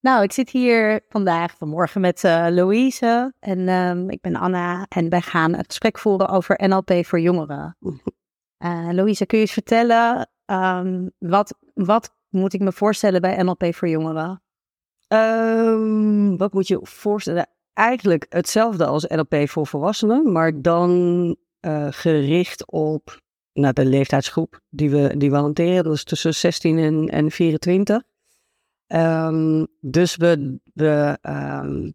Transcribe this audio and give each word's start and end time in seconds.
Nou, 0.00 0.22
ik 0.22 0.32
zit 0.32 0.50
hier 0.50 1.00
vandaag, 1.08 1.56
vanmorgen 1.56 2.00
met 2.00 2.24
uh, 2.24 2.46
Louise 2.50 3.32
en 3.38 3.68
um, 3.68 4.10
ik 4.10 4.20
ben 4.20 4.36
Anna 4.36 4.86
en 4.88 5.08
wij 5.08 5.20
gaan 5.20 5.54
het 5.54 5.66
gesprek 5.66 5.98
voeren 5.98 6.28
over 6.28 6.68
NLP 6.68 7.06
voor 7.06 7.20
jongeren. 7.20 7.76
Uh, 8.58 8.88
Louise, 8.98 9.26
kun 9.26 9.38
je 9.38 9.44
eens 9.44 9.52
vertellen, 9.52 10.30
um, 10.46 11.10
wat, 11.18 11.54
wat 11.74 12.14
moet 12.28 12.52
ik 12.52 12.60
me 12.60 12.72
voorstellen 12.72 13.20
bij 13.20 13.42
NLP 13.42 13.74
voor 13.74 13.88
jongeren? 13.88 14.42
Um, 15.08 16.36
wat 16.36 16.52
moet 16.52 16.68
je 16.68 16.78
voorstellen? 16.82 17.48
Eigenlijk 17.72 18.26
hetzelfde 18.28 18.86
als 18.86 19.06
NLP 19.06 19.48
voor 19.48 19.66
volwassenen, 19.66 20.32
maar 20.32 20.62
dan 20.62 20.90
uh, 21.60 21.86
gericht 21.90 22.70
op 22.70 23.20
nou, 23.52 23.72
de 23.72 23.84
leeftijdsgroep 23.84 24.60
die 24.68 24.90
we, 24.90 25.16
die 25.16 25.30
we 25.30 25.36
hanteren. 25.36 25.84
Dat 25.84 25.92
is 25.92 26.04
tussen 26.04 26.34
16 26.34 26.78
en, 26.78 27.08
en 27.08 27.30
24. 27.30 28.02
Um, 28.92 29.66
dus 29.80 30.16
we, 30.16 30.58
we 30.72 31.18
um, 31.22 31.94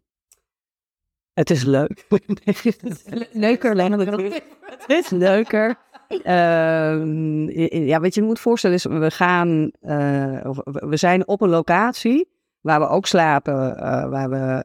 het 1.32 1.50
is 1.50 1.64
leuk. 1.64 2.06
leuker, 3.32 3.76
Het 4.86 5.04
is 5.04 5.10
leuker. 5.10 5.76
Um, 6.08 7.50
ja, 7.70 8.00
wat 8.00 8.14
je 8.14 8.22
moet 8.22 8.40
voorstellen 8.40 8.76
is, 8.76 8.84
we 8.84 9.10
gaan, 9.10 9.70
uh, 9.82 10.50
we 10.64 10.96
zijn 10.96 11.28
op 11.28 11.40
een 11.40 11.48
locatie 11.48 12.28
waar 12.60 12.80
we 12.80 12.88
ook 12.88 13.06
slapen, 13.06 13.76
uh, 13.76 14.08
waar 14.08 14.30
we 14.30 14.62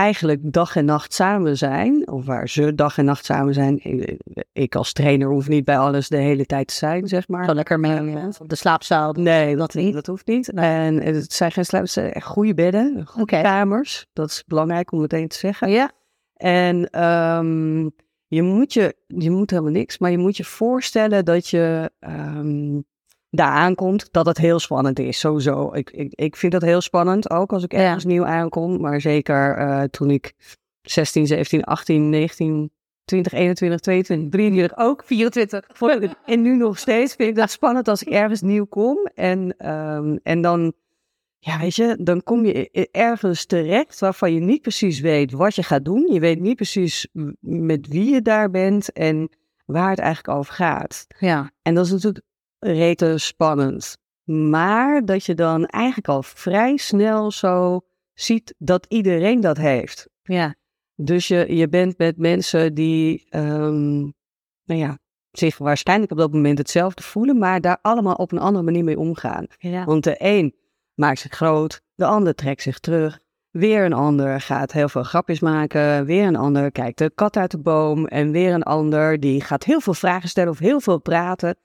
eigenlijk 0.00 0.52
dag 0.52 0.76
en 0.76 0.84
nacht 0.84 1.14
samen 1.14 1.56
zijn, 1.56 2.10
of 2.10 2.24
waar 2.24 2.48
ze 2.48 2.74
dag 2.74 2.98
en 2.98 3.04
nacht 3.04 3.24
samen 3.24 3.54
zijn. 3.54 3.80
Ik 4.52 4.74
als 4.74 4.92
trainer 4.92 5.28
hoef 5.28 5.48
niet 5.48 5.64
bij 5.64 5.78
alles 5.78 6.08
de 6.08 6.16
hele 6.16 6.46
tijd 6.46 6.68
te 6.68 6.74
zijn, 6.74 7.08
zeg 7.08 7.28
maar. 7.28 7.44
Zo 7.44 7.54
lekker 7.54 7.80
mee 7.80 8.28
op 8.38 8.48
de 8.48 8.56
slaapzaal. 8.56 9.12
Nee, 9.12 9.56
dat, 9.56 9.74
niet. 9.74 9.92
dat 9.92 10.06
hoeft 10.06 10.26
niet. 10.26 10.52
En 10.52 11.02
het 11.02 11.32
zijn 11.32 11.52
geen 11.52 11.64
slaap, 11.64 11.82
het 11.82 11.90
zijn 11.90 12.12
echt 12.12 12.26
goede 12.26 12.54
bedden, 12.54 13.06
goede 13.06 13.22
okay. 13.22 13.42
kamers. 13.42 14.06
Dat 14.12 14.28
is 14.28 14.44
belangrijk 14.46 14.92
om 14.92 15.00
meteen 15.00 15.28
te 15.28 15.36
zeggen. 15.36 15.70
Ja. 15.70 15.90
En 16.34 17.04
um, 17.04 17.92
je 18.26 18.42
moet 18.42 18.72
je, 18.72 18.96
je 19.06 19.30
moet 19.30 19.50
helemaal 19.50 19.72
niks, 19.72 19.98
maar 19.98 20.10
je 20.10 20.18
moet 20.18 20.36
je 20.36 20.44
voorstellen 20.44 21.24
dat 21.24 21.48
je 21.48 21.90
um, 22.00 22.84
daar 23.30 23.52
aankomt, 23.52 24.08
dat 24.10 24.26
het 24.26 24.38
heel 24.38 24.58
spannend 24.58 24.98
is. 24.98 25.18
Sowieso. 25.18 25.72
Ik, 25.72 25.90
ik, 25.90 26.12
ik 26.14 26.36
vind 26.36 26.52
dat 26.52 26.62
heel 26.62 26.80
spannend, 26.80 27.30
ook 27.30 27.52
als 27.52 27.64
ik 27.64 27.72
ergens 27.72 28.04
nieuw 28.04 28.24
aankom. 28.24 28.80
Maar 28.80 29.00
zeker 29.00 29.58
uh, 29.58 29.82
toen 29.82 30.10
ik 30.10 30.32
16, 30.82 31.26
17, 31.26 31.64
18, 31.64 32.08
19, 32.08 32.70
20, 33.04 33.32
21, 33.32 33.80
22, 33.80 34.30
23, 34.30 34.78
ook 34.78 35.02
24. 35.04 35.66
En 36.24 36.42
nu 36.42 36.56
nog 36.56 36.78
steeds 36.78 37.14
vind 37.14 37.28
ik 37.28 37.36
dat 37.36 37.50
spannend 37.50 37.88
als 37.88 38.02
ik 38.02 38.08
ergens 38.08 38.40
nieuw 38.40 38.66
kom. 38.66 39.10
En, 39.14 39.68
um, 39.70 40.20
en 40.22 40.40
dan, 40.40 40.72
ja, 41.38 41.58
weet 41.58 41.74
je, 41.74 41.96
dan 42.00 42.22
kom 42.22 42.44
je 42.44 42.88
ergens 42.90 43.46
terecht 43.46 44.00
waarvan 44.00 44.34
je 44.34 44.40
niet 44.40 44.62
precies 44.62 45.00
weet 45.00 45.32
wat 45.32 45.54
je 45.54 45.62
gaat 45.62 45.84
doen. 45.84 46.12
Je 46.12 46.20
weet 46.20 46.40
niet 46.40 46.56
precies 46.56 47.08
met 47.40 47.88
wie 47.88 48.10
je 48.10 48.22
daar 48.22 48.50
bent 48.50 48.92
en 48.92 49.30
waar 49.64 49.90
het 49.90 49.98
eigenlijk 49.98 50.38
over 50.38 50.54
gaat. 50.54 51.06
Ja. 51.18 51.50
En 51.62 51.74
dat 51.74 51.84
is 51.84 51.92
natuurlijk 51.92 52.24
rete 52.60 53.18
spannend. 53.18 53.96
Maar 54.24 55.04
dat 55.04 55.24
je 55.24 55.34
dan 55.34 55.66
eigenlijk 55.66 56.08
al 56.08 56.22
vrij 56.22 56.76
snel 56.76 57.30
zo 57.30 57.80
ziet 58.14 58.54
dat 58.58 58.86
iedereen 58.88 59.40
dat 59.40 59.56
heeft. 59.56 60.08
Ja. 60.22 60.54
Dus 60.94 61.28
je, 61.28 61.56
je 61.56 61.68
bent 61.68 61.98
met 61.98 62.16
mensen 62.18 62.74
die, 62.74 63.26
um, 63.30 64.14
nou 64.64 64.80
ja, 64.80 64.98
zich 65.30 65.58
waarschijnlijk 65.58 66.12
op 66.12 66.18
dat 66.18 66.32
moment 66.32 66.58
hetzelfde 66.58 67.02
voelen, 67.02 67.38
maar 67.38 67.60
daar 67.60 67.78
allemaal 67.82 68.14
op 68.14 68.32
een 68.32 68.38
andere 68.38 68.64
manier 68.64 68.84
mee 68.84 68.98
omgaan. 68.98 69.46
Ja. 69.58 69.84
Want 69.84 70.04
de 70.04 70.14
een 70.18 70.54
maakt 70.94 71.18
zich 71.18 71.32
groot, 71.32 71.80
de 71.94 72.04
ander 72.04 72.34
trekt 72.34 72.62
zich 72.62 72.78
terug. 72.78 73.20
Weer 73.50 73.84
een 73.84 73.92
ander 73.92 74.40
gaat 74.40 74.72
heel 74.72 74.88
veel 74.88 75.02
grapjes 75.02 75.40
maken. 75.40 76.04
Weer 76.04 76.26
een 76.26 76.36
ander 76.36 76.72
kijkt 76.72 76.98
de 76.98 77.10
kat 77.14 77.36
uit 77.36 77.50
de 77.50 77.58
boom. 77.58 78.06
En 78.06 78.30
weer 78.30 78.54
een 78.54 78.62
ander 78.62 79.20
die 79.20 79.40
gaat 79.40 79.64
heel 79.64 79.80
veel 79.80 79.94
vragen 79.94 80.28
stellen 80.28 80.50
of 80.50 80.58
heel 80.58 80.80
veel 80.80 80.98
praten. 80.98 81.56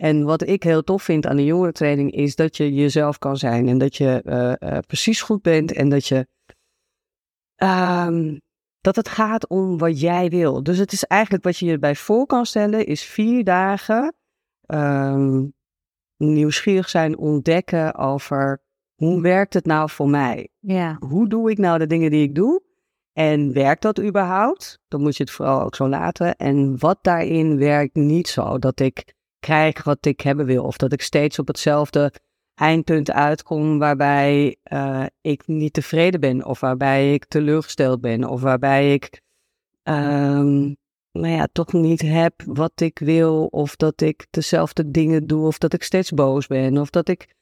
En 0.00 0.24
wat 0.24 0.46
ik 0.46 0.62
heel 0.62 0.82
tof 0.82 1.02
vind 1.02 1.26
aan 1.26 1.36
de 1.36 1.44
jongerentraining 1.44 2.12
is 2.12 2.36
dat 2.36 2.56
je 2.56 2.74
jezelf 2.74 3.18
kan 3.18 3.36
zijn 3.36 3.68
en 3.68 3.78
dat 3.78 3.96
je 3.96 4.22
uh, 4.24 4.70
uh, 4.70 4.78
precies 4.86 5.22
goed 5.22 5.42
bent 5.42 5.72
en 5.72 5.88
dat 5.88 6.06
je 6.06 6.26
um, 7.56 8.40
dat 8.80 8.96
het 8.96 9.08
gaat 9.08 9.48
om 9.48 9.78
wat 9.78 10.00
jij 10.00 10.28
wil. 10.28 10.62
Dus 10.62 10.78
het 10.78 10.92
is 10.92 11.04
eigenlijk 11.04 11.44
wat 11.44 11.56
je 11.56 11.66
je 11.66 11.78
bij 11.78 11.94
voor 11.94 12.26
kan 12.26 12.46
stellen 12.46 12.86
is 12.86 13.02
vier 13.02 13.44
dagen 13.44 14.14
um, 14.66 15.52
nieuwsgierig 16.16 16.88
zijn, 16.88 17.18
ontdekken 17.18 17.94
over 17.94 18.62
hoe 18.94 19.20
werkt 19.20 19.54
het 19.54 19.66
nou 19.66 19.90
voor 19.90 20.08
mij? 20.08 20.48
Ja. 20.58 20.96
Hoe 20.98 21.28
doe 21.28 21.50
ik 21.50 21.58
nou 21.58 21.78
de 21.78 21.86
dingen 21.86 22.10
die 22.10 22.22
ik 22.22 22.34
doe? 22.34 22.62
En 23.12 23.52
werkt 23.52 23.82
dat 23.82 24.00
überhaupt? 24.00 24.78
Dan 24.88 25.00
moet 25.00 25.16
je 25.16 25.22
het 25.22 25.32
vooral 25.32 25.62
ook 25.62 25.74
zo 25.74 25.88
laten. 25.88 26.36
En 26.36 26.78
wat 26.78 26.98
daarin 27.02 27.58
werkt 27.58 27.94
niet 27.94 28.28
zo, 28.28 28.58
dat 28.58 28.80
ik 28.80 29.18
krijg 29.40 29.84
wat 29.84 30.06
ik 30.06 30.20
hebben 30.20 30.46
wil. 30.46 30.64
Of 30.64 30.76
dat 30.76 30.92
ik 30.92 31.02
steeds 31.02 31.38
op 31.38 31.46
hetzelfde 31.46 32.12
eindpunt 32.54 33.10
uitkom 33.10 33.78
waarbij 33.78 34.56
uh, 34.72 35.04
ik 35.20 35.46
niet 35.46 35.72
tevreden 35.72 36.20
ben. 36.20 36.44
Of 36.44 36.60
waarbij 36.60 37.14
ik 37.14 37.24
teleurgesteld 37.24 38.00
ben. 38.00 38.24
Of 38.24 38.40
waarbij 38.40 38.92
ik 38.92 39.20
um, 39.82 40.76
nou 41.12 41.34
ja, 41.34 41.48
toch 41.52 41.72
niet 41.72 42.00
heb 42.00 42.42
wat 42.44 42.80
ik 42.80 42.98
wil. 42.98 43.46
Of 43.46 43.76
dat 43.76 44.00
ik 44.00 44.26
dezelfde 44.30 44.90
dingen 44.90 45.26
doe. 45.26 45.46
Of 45.46 45.58
dat 45.58 45.72
ik 45.72 45.82
steeds 45.82 46.10
boos 46.10 46.46
ben. 46.46 46.78
Of 46.78 46.90
dat 46.90 47.08
ik 47.08 47.34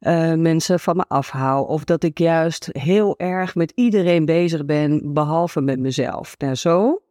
uh, 0.00 0.34
mensen 0.34 0.80
van 0.80 0.96
me 0.96 1.04
afhaal. 1.08 1.64
Of 1.64 1.84
dat 1.84 2.02
ik 2.02 2.18
juist 2.18 2.68
heel 2.72 3.18
erg 3.18 3.54
met 3.54 3.72
iedereen 3.74 4.24
bezig 4.24 4.64
ben, 4.64 5.12
behalve 5.12 5.60
met 5.60 5.78
mezelf. 5.78 6.34
Nou, 6.38 6.54
zo 6.54 7.03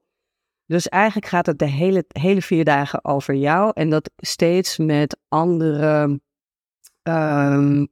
dus 0.65 0.89
eigenlijk 0.89 1.27
gaat 1.27 1.45
het 1.45 1.59
de 1.59 1.65
hele, 1.65 2.05
hele 2.07 2.41
vier 2.41 2.63
dagen 2.65 3.05
over 3.05 3.35
jou 3.35 3.71
en 3.73 3.89
dat 3.89 4.11
steeds 4.17 4.77
met 4.77 5.17
andere, 5.27 6.19
um, 7.03 7.87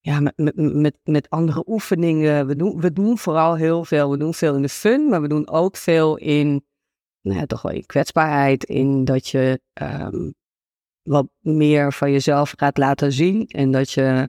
ja, 0.00 0.20
met, 0.20 0.56
met, 0.56 0.96
met, 1.02 1.30
andere 1.30 1.62
oefeningen. 1.66 2.46
We 2.46 2.56
doen, 2.56 2.80
we 2.80 2.92
doen 2.92 3.18
vooral 3.18 3.56
heel 3.56 3.84
veel. 3.84 4.10
We 4.10 4.16
doen 4.16 4.34
veel 4.34 4.54
in 4.54 4.62
de 4.62 4.68
fun, 4.68 5.08
maar 5.08 5.20
we 5.20 5.28
doen 5.28 5.48
ook 5.48 5.76
veel 5.76 6.16
in, 6.16 6.64
nou 7.20 7.38
ja, 7.38 7.46
toch 7.46 7.62
wel 7.62 7.72
in 7.72 7.86
kwetsbaarheid. 7.86 8.64
In 8.64 9.04
dat 9.04 9.28
je 9.28 9.60
um, 9.82 10.34
wat 11.02 11.28
meer 11.40 11.92
van 11.92 12.12
jezelf 12.12 12.52
gaat 12.56 12.78
laten 12.78 13.12
zien 13.12 13.46
en 13.46 13.70
dat 13.70 13.90
je 13.90 14.28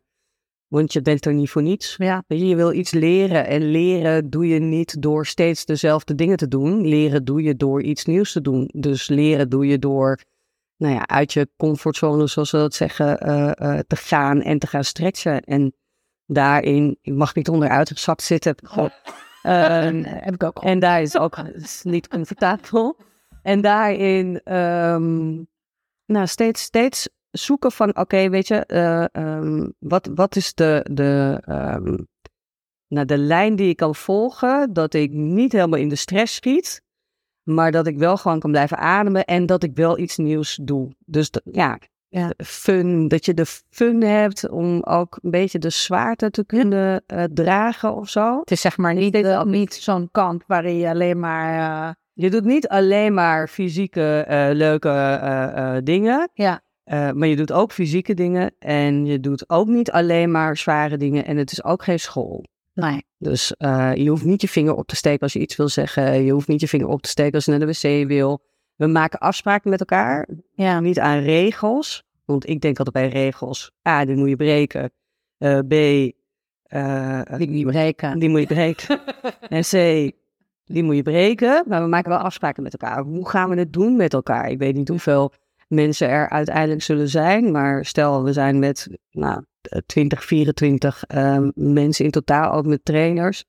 want 0.75 0.93
je 0.93 1.01
bent 1.01 1.25
er 1.25 1.33
niet 1.33 1.49
voor 1.49 1.61
niets. 1.61 1.95
Ja. 1.97 2.23
Je 2.27 2.55
wil 2.55 2.73
iets 2.73 2.91
leren. 2.91 3.45
En 3.47 3.71
leren 3.71 4.29
doe 4.29 4.47
je 4.47 4.59
niet 4.59 5.01
door 5.01 5.25
steeds 5.25 5.65
dezelfde 5.65 6.15
dingen 6.15 6.37
te 6.37 6.47
doen. 6.47 6.87
Leren 6.87 7.25
doe 7.25 7.43
je 7.43 7.55
door 7.55 7.81
iets 7.81 8.05
nieuws 8.05 8.31
te 8.31 8.41
doen. 8.41 8.69
Dus 8.73 9.07
leren 9.07 9.49
doe 9.49 9.67
je 9.67 9.79
door 9.79 10.19
nou 10.77 10.93
ja, 10.93 11.07
uit 11.07 11.33
je 11.33 11.49
comfortzone, 11.57 12.27
zoals 12.27 12.51
we 12.51 12.57
dat 12.57 12.73
zeggen, 12.73 13.27
uh, 13.27 13.51
uh, 13.55 13.79
te 13.87 13.95
gaan 13.95 14.41
en 14.41 14.59
te 14.59 14.67
gaan 14.67 14.83
stretchen. 14.83 15.41
En 15.41 15.73
daarin, 16.25 16.97
ik 17.01 17.13
mag 17.13 17.35
niet 17.35 17.49
onderuit 17.49 17.89
gezakt 17.89 18.21
zitten. 18.21 18.55
Goh, 18.63 18.89
uh, 19.43 20.03
heb 20.27 20.33
ik 20.33 20.43
ook. 20.43 20.63
En 20.63 20.79
daar 20.79 21.01
is 21.01 21.17
ook 21.17 21.37
is 21.37 21.81
niet 21.83 22.07
comfortabel. 22.07 22.97
En 23.41 23.61
daarin, 23.61 24.53
um, 24.53 25.47
nou, 26.05 26.27
steeds, 26.27 26.61
steeds 26.61 27.09
zoeken 27.37 27.71
van, 27.71 27.89
oké, 27.89 27.99
okay, 27.99 28.29
weet 28.29 28.47
je, 28.47 28.63
uh, 28.67 29.23
um, 29.23 29.73
wat, 29.79 30.09
wat 30.15 30.35
is 30.35 30.53
de, 30.53 30.85
de, 30.91 31.41
um, 31.49 32.07
nou, 32.87 33.05
de 33.05 33.17
lijn 33.17 33.55
die 33.55 33.69
ik 33.69 33.77
kan 33.77 33.95
volgen, 33.95 34.73
dat 34.73 34.93
ik 34.93 35.11
niet 35.11 35.51
helemaal 35.51 35.79
in 35.79 35.89
de 35.89 35.95
stress 35.95 36.35
schiet, 36.35 36.81
maar 37.43 37.71
dat 37.71 37.87
ik 37.87 37.97
wel 37.97 38.17
gewoon 38.17 38.39
kan 38.39 38.51
blijven 38.51 38.77
ademen 38.77 39.25
en 39.25 39.45
dat 39.45 39.63
ik 39.63 39.75
wel 39.75 39.97
iets 39.97 40.17
nieuws 40.17 40.59
doe. 40.61 40.91
Dus 41.05 41.29
ja, 41.51 41.79
ja, 42.07 42.33
fun, 42.37 43.07
dat 43.07 43.25
je 43.25 43.33
de 43.33 43.45
fun 43.69 44.03
hebt 44.03 44.49
om 44.49 44.83
ook 44.83 45.17
een 45.21 45.31
beetje 45.31 45.59
de 45.59 45.69
zwaarte 45.69 46.29
te 46.29 46.45
kunnen 46.45 47.03
uh, 47.07 47.23
dragen 47.23 47.95
of 47.95 48.09
zo. 48.09 48.39
Het 48.39 48.51
is 48.51 48.61
zeg 48.61 48.77
maar 48.77 48.93
niet, 48.93 49.43
niet 49.45 49.73
zo'n 49.73 50.09
kant 50.11 50.43
waarin 50.47 50.77
je 50.77 50.89
alleen 50.89 51.19
maar... 51.19 51.57
Uh... 51.87 51.93
Je 52.13 52.29
doet 52.29 52.43
niet 52.43 52.67
alleen 52.67 53.13
maar 53.13 53.47
fysieke 53.47 54.25
leuke 54.53 55.81
dingen. 55.83 56.29
Ja. 56.33 56.61
Uh, 56.85 57.11
maar 57.11 57.27
je 57.27 57.35
doet 57.35 57.51
ook 57.51 57.71
fysieke 57.71 58.13
dingen 58.13 58.51
en 58.59 59.05
je 59.05 59.19
doet 59.19 59.49
ook 59.49 59.67
niet 59.67 59.91
alleen 59.91 60.31
maar 60.31 60.57
zware 60.57 60.97
dingen 60.97 61.25
en 61.25 61.37
het 61.37 61.51
is 61.51 61.63
ook 61.63 61.83
geen 61.83 61.99
school. 61.99 62.45
Nee. 62.73 63.05
Dus 63.17 63.53
uh, 63.57 63.95
je 63.95 64.09
hoeft 64.09 64.23
niet 64.23 64.41
je 64.41 64.47
vinger 64.47 64.75
op 64.75 64.87
te 64.87 64.95
steken 64.95 65.19
als 65.19 65.33
je 65.33 65.39
iets 65.39 65.55
wil 65.55 65.67
zeggen. 65.67 66.23
Je 66.23 66.31
hoeft 66.31 66.47
niet 66.47 66.61
je 66.61 66.67
vinger 66.67 66.87
op 66.87 67.01
te 67.01 67.09
steken 67.09 67.33
als 67.33 67.45
je 67.45 67.51
naar 67.51 67.59
de 67.59 67.65
wc 67.65 68.07
wil. 68.07 68.43
We 68.75 68.87
maken 68.87 69.19
afspraken 69.19 69.69
met 69.69 69.79
elkaar, 69.79 70.27
ja. 70.53 70.79
niet 70.79 70.99
aan 70.99 71.19
regels. 71.19 72.03
Want 72.25 72.49
ik 72.49 72.61
denk 72.61 72.77
altijd 72.77 73.11
bij 73.11 73.21
regels, 73.21 73.71
A, 73.87 74.05
die 74.05 74.15
moet 74.15 74.29
je 74.29 74.35
breken. 74.35 74.91
Uh, 75.37 75.59
B, 75.59 75.69
die 75.69 77.49
moet 77.49 77.59
je 77.59 77.65
breken. 77.65 78.19
Die 78.19 78.29
moet 78.29 78.39
je 78.39 78.47
breken. 78.47 78.99
en 79.49 79.61
C, 79.61 79.71
die 80.65 80.83
moet 80.83 80.95
je 80.95 81.03
breken. 81.03 81.63
Maar 81.67 81.81
we 81.81 81.87
maken 81.87 82.09
wel 82.09 82.19
afspraken 82.19 82.63
met 82.63 82.77
elkaar. 82.77 83.03
Hoe 83.03 83.29
gaan 83.29 83.49
we 83.49 83.55
het 83.55 83.73
doen 83.73 83.95
met 83.95 84.13
elkaar? 84.13 84.49
Ik 84.49 84.57
weet 84.57 84.75
niet 84.75 84.87
hoeveel 84.87 85.31
mensen 85.75 86.09
er 86.09 86.29
uiteindelijk 86.29 86.81
zullen 86.81 87.09
zijn. 87.09 87.51
Maar 87.51 87.85
stel, 87.85 88.23
we 88.23 88.33
zijn 88.33 88.59
met 88.59 88.87
nou, 89.11 89.43
20, 89.85 90.25
24 90.25 91.03
ehm, 91.07 91.51
mensen 91.55 92.05
in 92.05 92.11
totaal, 92.11 92.53
ook 92.53 92.65
met 92.65 92.85
trainers. 92.85 93.45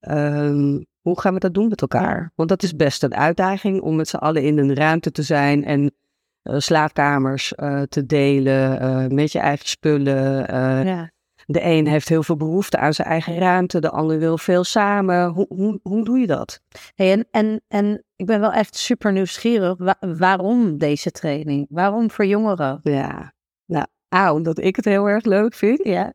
Ehm, 0.00 0.82
hoe 1.00 1.20
gaan 1.20 1.34
we 1.34 1.40
dat 1.40 1.54
doen 1.54 1.68
met 1.68 1.80
elkaar? 1.80 2.32
Want 2.34 2.48
dat 2.48 2.62
is 2.62 2.76
best 2.76 3.02
een 3.02 3.14
uitdaging 3.14 3.80
om 3.80 3.96
met 3.96 4.08
z'n 4.08 4.16
allen 4.16 4.42
in 4.42 4.58
een 4.58 4.74
ruimte 4.74 5.10
te 5.10 5.22
zijn 5.22 5.64
en 5.64 5.94
uh, 6.42 6.54
slaapkamers 6.58 7.52
uh, 7.56 7.82
te 7.82 8.06
delen 8.06 8.82
uh, 8.82 9.06
met 9.06 9.32
je 9.32 9.38
eigen 9.38 9.68
spullen. 9.68 10.54
Ja. 10.86 11.10
De 11.48 11.64
een 11.64 11.86
heeft 11.86 12.08
heel 12.08 12.22
veel 12.22 12.36
behoefte 12.36 12.78
aan 12.78 12.94
zijn 12.94 13.08
eigen 13.08 13.38
ruimte, 13.38 13.80
de 13.80 13.90
ander 13.90 14.18
wil 14.18 14.38
veel 14.38 14.64
samen. 14.64 15.28
Hoe, 15.28 15.46
hoe, 15.48 15.80
hoe 15.82 16.04
doe 16.04 16.18
je 16.18 16.26
dat? 16.26 16.60
Hey, 16.94 17.12
en, 17.12 17.26
en, 17.30 17.62
en 17.68 18.04
ik 18.16 18.26
ben 18.26 18.40
wel 18.40 18.52
echt 18.52 18.76
super 18.76 19.12
nieuwsgierig. 19.12 19.76
waarom 20.00 20.78
deze 20.78 21.10
training? 21.10 21.66
Waarom 21.70 22.10
voor 22.10 22.26
jongeren? 22.26 22.80
Ja, 22.82 23.34
nou, 23.66 23.86
A, 24.14 24.32
omdat 24.32 24.58
ik 24.58 24.76
het 24.76 24.84
heel 24.84 25.08
erg 25.08 25.24
leuk 25.24 25.54
vind. 25.54 25.84
Ja. 25.84 26.12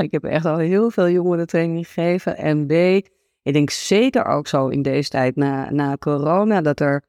ik 0.00 0.12
heb 0.12 0.24
echt 0.24 0.44
al 0.44 0.58
heel 0.58 0.90
veel 0.90 1.08
jongeren 1.08 1.46
training 1.46 1.86
gegeven. 1.86 2.36
En 2.36 2.66
B, 2.66 2.72
ik 3.42 3.52
denk 3.52 3.70
zeker 3.70 4.24
ook 4.24 4.46
zo 4.46 4.68
in 4.68 4.82
deze 4.82 5.08
tijd 5.08 5.36
na, 5.36 5.70
na 5.70 5.96
corona 5.96 6.60
dat 6.60 6.80
er, 6.80 7.04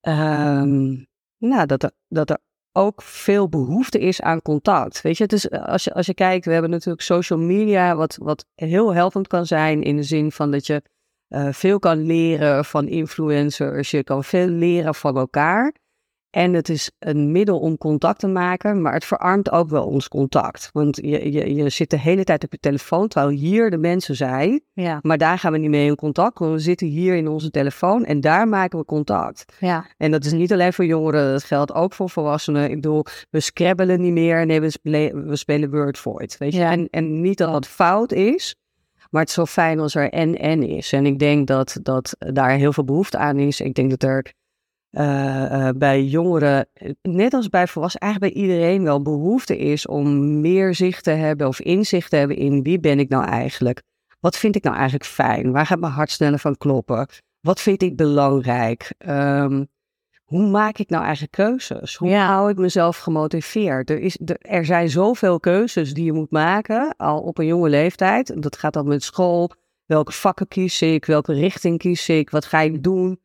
um, 0.00 1.06
nou, 1.38 1.66
dat 1.66 1.82
er, 1.82 1.90
dat 2.08 2.30
er 2.30 2.38
ook 2.72 3.02
veel 3.02 3.48
behoefte 3.48 3.98
is 3.98 4.20
aan 4.20 4.42
contact. 4.42 5.02
Weet 5.02 5.16
je, 5.16 5.22
het 5.22 5.32
is, 5.32 5.50
als, 5.50 5.84
je, 5.84 5.94
als 5.94 6.06
je 6.06 6.14
kijkt, 6.14 6.44
we 6.44 6.52
hebben 6.52 6.70
natuurlijk 6.70 7.02
social 7.02 7.38
media, 7.38 7.96
wat, 7.96 8.16
wat 8.20 8.46
heel 8.54 8.94
helpend 8.94 9.26
kan 9.26 9.46
zijn 9.46 9.82
in 9.82 9.96
de 9.96 10.02
zin 10.02 10.32
van 10.32 10.50
dat 10.50 10.66
je 10.66 10.82
uh, 11.28 11.48
veel 11.52 11.78
kan 11.78 12.02
leren 12.02 12.64
van 12.64 12.88
influencers, 12.88 13.90
je 13.90 14.04
kan 14.04 14.24
veel 14.24 14.46
leren 14.46 14.94
van 14.94 15.16
elkaar. 15.16 15.74
En 16.32 16.52
het 16.52 16.68
is 16.68 16.90
een 16.98 17.32
middel 17.32 17.58
om 17.58 17.78
contact 17.78 18.18
te 18.18 18.26
maken, 18.26 18.82
maar 18.82 18.92
het 18.92 19.04
verarmt 19.04 19.50
ook 19.50 19.68
wel 19.68 19.84
ons 19.84 20.08
contact. 20.08 20.70
Want 20.72 20.96
je, 20.96 21.32
je, 21.32 21.54
je 21.54 21.68
zit 21.68 21.90
de 21.90 21.98
hele 21.98 22.24
tijd 22.24 22.44
op 22.44 22.52
je 22.52 22.58
telefoon, 22.58 23.08
terwijl 23.08 23.32
hier 23.32 23.70
de 23.70 23.78
mensen 23.78 24.16
zijn. 24.16 24.62
Ja. 24.72 24.98
Maar 25.02 25.18
daar 25.18 25.38
gaan 25.38 25.52
we 25.52 25.58
niet 25.58 25.70
mee 25.70 25.86
in 25.86 25.94
contact, 25.94 26.38
want 26.38 26.52
we 26.52 26.58
zitten 26.58 26.86
hier 26.86 27.14
in 27.14 27.28
onze 27.28 27.50
telefoon 27.50 28.04
en 28.04 28.20
daar 28.20 28.48
maken 28.48 28.78
we 28.78 28.84
contact. 28.84 29.56
Ja. 29.58 29.86
En 29.96 30.10
dat 30.10 30.24
is 30.24 30.32
niet 30.32 30.52
alleen 30.52 30.72
voor 30.72 30.84
jongeren, 30.84 31.32
dat 31.32 31.44
geldt 31.44 31.72
ook 31.72 31.92
voor 31.92 32.10
volwassenen. 32.10 32.70
Ik 32.70 32.74
bedoel, 32.74 33.04
we 33.30 33.40
scrabbelen 33.40 34.00
niet 34.00 34.12
meer, 34.12 34.46
nee, 34.46 34.60
we 34.60 34.70
spelen, 34.70 35.28
we 35.28 35.36
spelen 35.36 35.70
Wordvoid, 35.70 36.38
weet 36.38 36.52
je. 36.52 36.58
Ja. 36.58 36.70
En, 36.70 36.88
en 36.90 37.20
niet 37.20 37.38
dat 37.38 37.54
het 37.54 37.66
fout 37.66 38.12
is, 38.12 38.56
maar 39.10 39.20
het 39.20 39.30
is 39.30 39.36
zo 39.36 39.46
fijn 39.46 39.80
als 39.80 39.94
er 39.94 40.10
en-en 40.10 40.62
is. 40.62 40.92
En 40.92 41.06
ik 41.06 41.18
denk 41.18 41.46
dat, 41.46 41.78
dat 41.82 42.16
daar 42.18 42.50
heel 42.50 42.72
veel 42.72 42.84
behoefte 42.84 43.18
aan 43.18 43.38
is. 43.38 43.60
Ik 43.60 43.74
denk 43.74 43.90
dat 43.90 44.02
er 44.02 44.32
uh, 44.92 45.68
bij 45.76 46.04
jongeren, 46.04 46.68
net 47.02 47.34
als 47.34 47.48
bij 47.48 47.66
volwassenen, 47.66 48.08
eigenlijk 48.08 48.34
bij 48.34 48.42
iedereen 48.42 48.82
wel 48.82 49.02
behoefte 49.02 49.58
is 49.58 49.86
om 49.86 50.40
meer 50.40 50.74
zicht 50.74 51.04
te 51.04 51.10
hebben 51.10 51.46
of 51.46 51.60
inzicht 51.60 52.10
te 52.10 52.16
hebben 52.16 52.36
in 52.36 52.62
wie 52.62 52.80
ben 52.80 52.98
ik 52.98 53.08
nou 53.08 53.24
eigenlijk? 53.24 53.82
Wat 54.20 54.36
vind 54.36 54.56
ik 54.56 54.62
nou 54.62 54.74
eigenlijk 54.76 55.04
fijn? 55.04 55.52
Waar 55.52 55.66
gaat 55.66 55.80
mijn 55.80 55.92
hart 55.92 56.10
sneller 56.10 56.38
van 56.38 56.56
kloppen? 56.56 57.06
Wat 57.40 57.60
vind 57.60 57.82
ik 57.82 57.96
belangrijk? 57.96 58.92
Um, 59.06 59.68
hoe 60.32 60.46
maak 60.46 60.78
ik 60.78 60.88
nou 60.88 61.02
eigenlijk 61.02 61.32
keuzes? 61.32 61.96
Hoe 61.96 62.14
hou 62.14 62.50
ik 62.50 62.56
mezelf 62.56 62.98
gemotiveerd? 62.98 63.90
Er, 63.90 64.00
is, 64.00 64.18
er, 64.24 64.36
er, 64.38 64.64
zijn 64.64 64.88
zoveel 64.88 65.40
keuzes 65.40 65.94
die 65.94 66.04
je 66.04 66.12
moet 66.12 66.30
maken, 66.30 66.94
al 66.96 67.20
op 67.20 67.38
een 67.38 67.46
jonge 67.46 67.68
leeftijd. 67.68 68.42
Dat 68.42 68.56
gaat 68.56 68.72
dan 68.72 68.88
met 68.88 69.02
school. 69.02 69.50
Welke 69.86 70.12
vakken 70.12 70.48
kies 70.48 70.82
ik? 70.82 71.04
Welke 71.04 71.32
richting 71.32 71.78
kies 71.78 72.08
ik? 72.08 72.30
Wat 72.30 72.44
ga 72.44 72.60
ik 72.60 72.82
doen? 72.82 73.20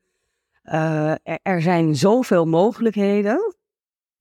Uh, 0.74 1.12
er 1.42 1.62
zijn 1.62 1.96
zoveel 1.96 2.46
mogelijkheden. 2.46 3.56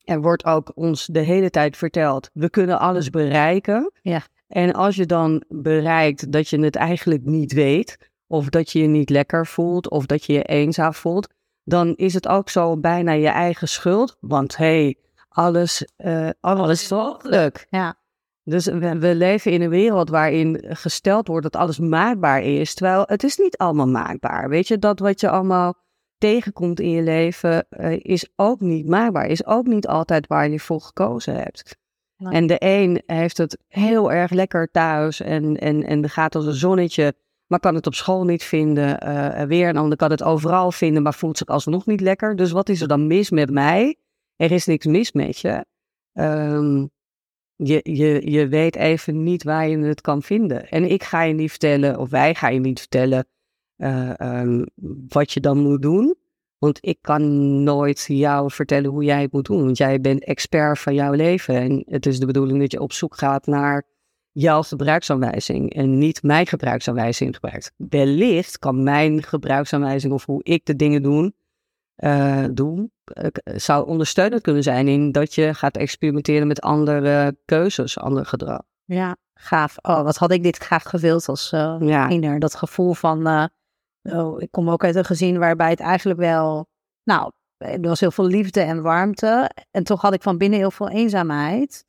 Er 0.05 0.21
wordt 0.21 0.45
ook 0.45 0.73
ons 0.75 1.07
de 1.07 1.21
hele 1.21 1.51
tijd 1.51 1.77
verteld, 1.77 2.31
we 2.33 2.51
kunnen 2.51 2.79
alles 2.79 3.11
bereiken. 3.11 3.93
Ja. 4.03 4.23
En 4.49 4.73
als 4.73 4.97
je 4.97 5.07
dan 5.07 5.43
bereikt 5.49 6.33
dat 6.33 6.49
je 6.49 6.59
het 6.61 6.77
eigenlijk 6.77 7.25
niet 7.25 7.53
weet, 7.53 8.11
of 8.27 8.49
dat 8.49 8.73
je 8.73 8.79
je 8.79 8.87
niet 8.87 9.11
lekker 9.11 9.47
voelt, 9.47 9.91
of 9.91 10.07
dat 10.07 10.25
je 10.25 10.33
je 10.33 10.43
eenzaam 10.43 10.95
voelt, 10.95 11.35
dan 11.65 11.95
is 11.95 12.15
het 12.15 12.29
ook 12.29 12.49
zo 12.49 12.77
bijna 12.77 13.13
je 13.13 13.29
eigen 13.29 13.69
schuld. 13.69 14.17
Want 14.21 14.57
hé, 14.57 14.83
hey, 14.83 14.97
alles, 15.29 15.87
uh, 15.99 16.29
alles 16.41 16.83
is 16.83 16.91
mogelijk. 16.91 17.67
Ja. 17.71 17.99
Dus 18.43 18.67
we, 18.67 18.99
we, 18.99 19.15
leven 19.15 19.53
in 19.53 19.63
een 19.63 19.69
wereld 19.69 20.11
waarin 20.11 20.65
gesteld 20.69 21.29
wordt 21.29 21.43
dat 21.43 21.57
alles 21.57 21.79
maakbaar 21.79 22.43
is, 22.43 22.75
terwijl 22.75 23.03
het 23.07 23.25
is 23.25 23.37
niet 23.37 23.57
allemaal 23.57 23.89
maakbaar. 23.89 24.49
Weet 24.49 24.69
je, 24.69 24.79
dat 24.79 24.99
wat 24.99 25.21
je 25.21 25.29
allemaal 25.29 25.75
tegenkomt 26.19 26.81
in 26.81 26.91
je 26.91 27.03
leven, 27.03 27.67
uh, 27.71 27.97
is 27.99 28.29
ook 28.37 28.61
niet 28.61 28.89
maakbaar. 28.89 29.27
Is 29.27 29.47
ook 29.47 29.67
niet 29.67 29.87
altijd 29.87 30.27
waar 30.27 30.51
je 30.51 30.61
voor 30.61 30.81
gekozen 30.81 31.35
hebt. 31.35 31.77
En 32.17 32.47
de 32.47 32.57
een 32.59 33.03
heeft 33.07 33.39
het 33.39 33.59
heel 33.69 34.13
erg 34.13 34.31
lekker 34.31 34.71
thuis 34.71 35.21
en, 35.21 35.57
en, 35.57 35.85
en 35.85 36.09
gaat 36.09 36.35
als 36.35 36.47
een 36.47 36.53
zonnetje, 36.53 37.15
maar 37.47 37.61
kan 37.61 37.75
het 37.75 37.87
op 37.87 37.95
school 37.95 38.25
niet 38.25 38.45
vinden. 38.45 39.09
Uh, 39.09 39.43
weer 39.43 39.69
een 39.69 39.77
ander 39.77 39.97
kan 39.97 40.11
het 40.11 40.23
overal 40.23 40.73
vinden, 40.73 41.03
maar 41.03 41.15
voelt 41.15 41.39
zich 41.39 41.47
alsnog 41.47 41.87
niet 41.87 42.01
lekker. 42.01 42.37
Dus 42.37 42.51
wat 42.51 42.69
is 42.69 42.81
er 42.81 42.89
dan 42.89 43.07
mis 43.07 43.31
met 43.31 43.51
mij? 43.51 43.97
Er 44.37 44.53
is 44.53 44.67
niks 44.67 44.87
mis 44.87 45.13
met 45.13 45.39
je. 45.39 45.65
Um, 46.13 46.91
je, 47.55 47.81
je, 47.83 48.31
je 48.31 48.49
weet 48.49 48.77
even 48.77 49.23
niet 49.23 49.43
waar 49.43 49.69
je 49.69 49.79
het 49.79 50.01
kan 50.01 50.23
vinden. 50.23 50.69
En 50.69 50.91
ik 50.91 51.03
ga 51.03 51.23
je 51.23 51.35
niet 51.35 51.51
vertellen, 51.51 51.99
of 51.99 52.11
wij 52.11 52.35
gaan 52.35 52.55
je 52.55 52.61
niet 52.61 52.79
vertellen, 52.79 53.27
uh, 53.77 54.13
um, 54.19 54.67
wat 55.09 55.33
je 55.33 55.41
dan 55.41 55.59
moet 55.59 55.83
doen. 55.83 56.17
Want 56.59 56.79
ik 56.81 56.99
kan 57.01 57.63
nooit 57.63 58.05
jou 58.09 58.51
vertellen 58.51 58.91
hoe 58.91 59.05
jij 59.05 59.23
het 59.23 59.33
moet 59.33 59.45
doen. 59.45 59.65
Want 59.65 59.77
jij 59.77 60.01
bent 60.01 60.25
expert 60.25 60.79
van 60.79 60.95
jouw 60.95 61.13
leven. 61.13 61.55
En 61.55 61.85
het 61.87 62.07
is 62.07 62.19
de 62.19 62.27
bedoeling 62.27 62.61
dat 62.61 62.73
je 62.73 62.81
op 62.81 62.93
zoek 62.93 63.17
gaat 63.17 63.47
naar 63.47 63.83
jouw 64.33 64.63
gebruiksaanwijzing. 64.63 65.75
En 65.75 65.99
niet 65.99 66.23
mijn 66.23 66.47
gebruiksaanwijzing 66.47 67.35
gebruikt. 67.35 67.73
Wellicht 67.77 68.59
kan 68.59 68.83
mijn 68.83 69.23
gebruiksaanwijzing 69.23 70.13
of 70.13 70.25
hoe 70.25 70.43
ik 70.43 70.65
de 70.65 70.77
dingen 70.77 71.03
doen, 71.03 71.35
uh, 71.97 72.45
doen, 72.53 72.93
uh, 73.15 73.27
zou 73.43 73.87
ondersteunend 73.87 74.43
kunnen 74.43 74.63
zijn 74.63 74.89
in 74.89 75.13
dat 75.13 75.35
je 75.35 75.55
gaat 75.55 75.77
experimenteren 75.77 76.47
met 76.47 76.61
andere 76.61 77.37
keuzes, 77.45 77.99
ander 77.99 78.27
gedrag. 78.27 78.63
Ja, 78.85 79.17
gaaf. 79.35 79.77
Oh, 79.83 80.03
wat 80.03 80.17
had 80.17 80.31
ik 80.31 80.43
dit 80.43 80.57
graag 80.57 80.83
gewild 80.83 81.29
als 81.29 81.53
uh, 81.53 81.77
ja. 81.81 82.39
Dat 82.39 82.55
gevoel 82.55 82.95
van 82.95 83.51
Oh, 84.13 84.41
ik 84.41 84.51
kom 84.51 84.71
ook 84.71 84.85
uit 84.85 84.95
een 84.95 85.05
gezin 85.05 85.39
waarbij 85.39 85.71
het 85.71 85.81
eigenlijk 85.81 86.19
wel, 86.19 86.69
nou, 87.03 87.33
er 87.57 87.81
was 87.81 88.01
heel 88.01 88.11
veel 88.11 88.27
liefde 88.27 88.61
en 88.61 88.83
warmte. 88.83 89.51
En 89.71 89.85
toch 89.85 90.01
had 90.01 90.15
ik 90.15 90.23
van 90.23 90.39
binnen 90.39 90.59
heel 90.59 90.71
veel 90.71 90.89
eenzaamheid. 90.89 91.85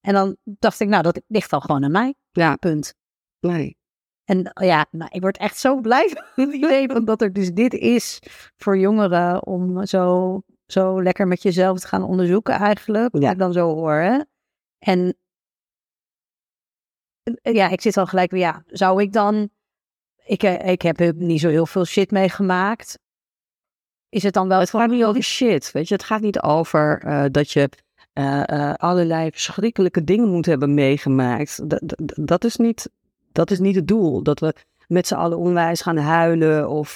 En 0.00 0.12
dan 0.12 0.36
dacht 0.44 0.80
ik, 0.80 0.88
nou, 0.88 1.02
dat 1.02 1.22
ligt 1.26 1.52
al 1.52 1.60
gewoon 1.60 1.84
aan 1.84 1.90
mij. 1.90 2.14
Ja. 2.30 2.56
Punt. 2.56 2.94
Nee. 3.40 3.76
En 4.24 4.50
ja, 4.54 4.86
nou, 4.90 5.10
ik 5.12 5.20
word 5.20 5.38
echt 5.38 5.58
zo 5.58 5.80
blij 5.80 6.08
van 6.34 6.44
het 6.44 6.54
idee 6.54 7.04
dat 7.04 7.22
er 7.22 7.32
dus 7.32 7.52
dit 7.52 7.72
is 7.74 8.18
voor 8.56 8.78
jongeren 8.78 9.46
om 9.46 9.86
zo, 9.86 10.40
zo 10.66 11.02
lekker 11.02 11.26
met 11.26 11.42
jezelf 11.42 11.80
te 11.80 11.86
gaan 11.86 12.02
onderzoeken 12.02 12.54
eigenlijk. 12.54 13.18
Ja. 13.18 13.30
ik 13.30 13.38
dan 13.38 13.52
zo 13.52 13.74
hoor. 13.74 13.94
Hè? 13.94 14.20
En 14.78 15.16
ja, 17.42 17.68
ik 17.68 17.80
zit 17.80 17.96
al 17.96 18.06
gelijk 18.06 18.30
weer, 18.30 18.40
ja, 18.40 18.62
zou 18.66 19.02
ik 19.02 19.12
dan 19.12 19.50
ik, 20.24 20.42
eh, 20.42 20.68
ik 20.68 20.82
heb 20.82 21.14
niet 21.14 21.40
zo 21.40 21.48
heel 21.48 21.66
veel 21.66 21.84
shit 21.84 22.10
meegemaakt. 22.10 22.98
Is 24.08 24.22
het 24.22 24.34
dan 24.34 24.48
wel... 24.48 24.58
Het 24.58 24.70
gaat 24.70 24.90
niet 24.90 25.04
over 25.04 25.22
shit, 25.22 25.72
weet 25.72 25.88
je. 25.88 25.94
Het 25.94 26.04
gaat 26.04 26.20
niet 26.20 26.40
over 26.40 27.02
uh, 27.06 27.24
dat 27.30 27.50
je 27.50 27.68
uh, 28.14 28.74
allerlei 28.74 29.30
verschrikkelijke 29.30 30.04
dingen 30.04 30.28
moet 30.28 30.46
hebben 30.46 30.74
meegemaakt. 30.74 31.70
Dat, 31.70 31.80
dat, 31.84 32.12
dat, 32.14 32.44
is 32.44 32.56
niet, 32.56 32.90
dat 33.32 33.50
is 33.50 33.58
niet 33.58 33.74
het 33.74 33.88
doel. 33.88 34.22
Dat 34.22 34.40
we 34.40 34.54
met 34.86 35.06
z'n 35.06 35.14
allen 35.14 35.38
onwijs 35.38 35.80
gaan 35.80 35.96
huilen 35.96 36.68
of 36.68 36.94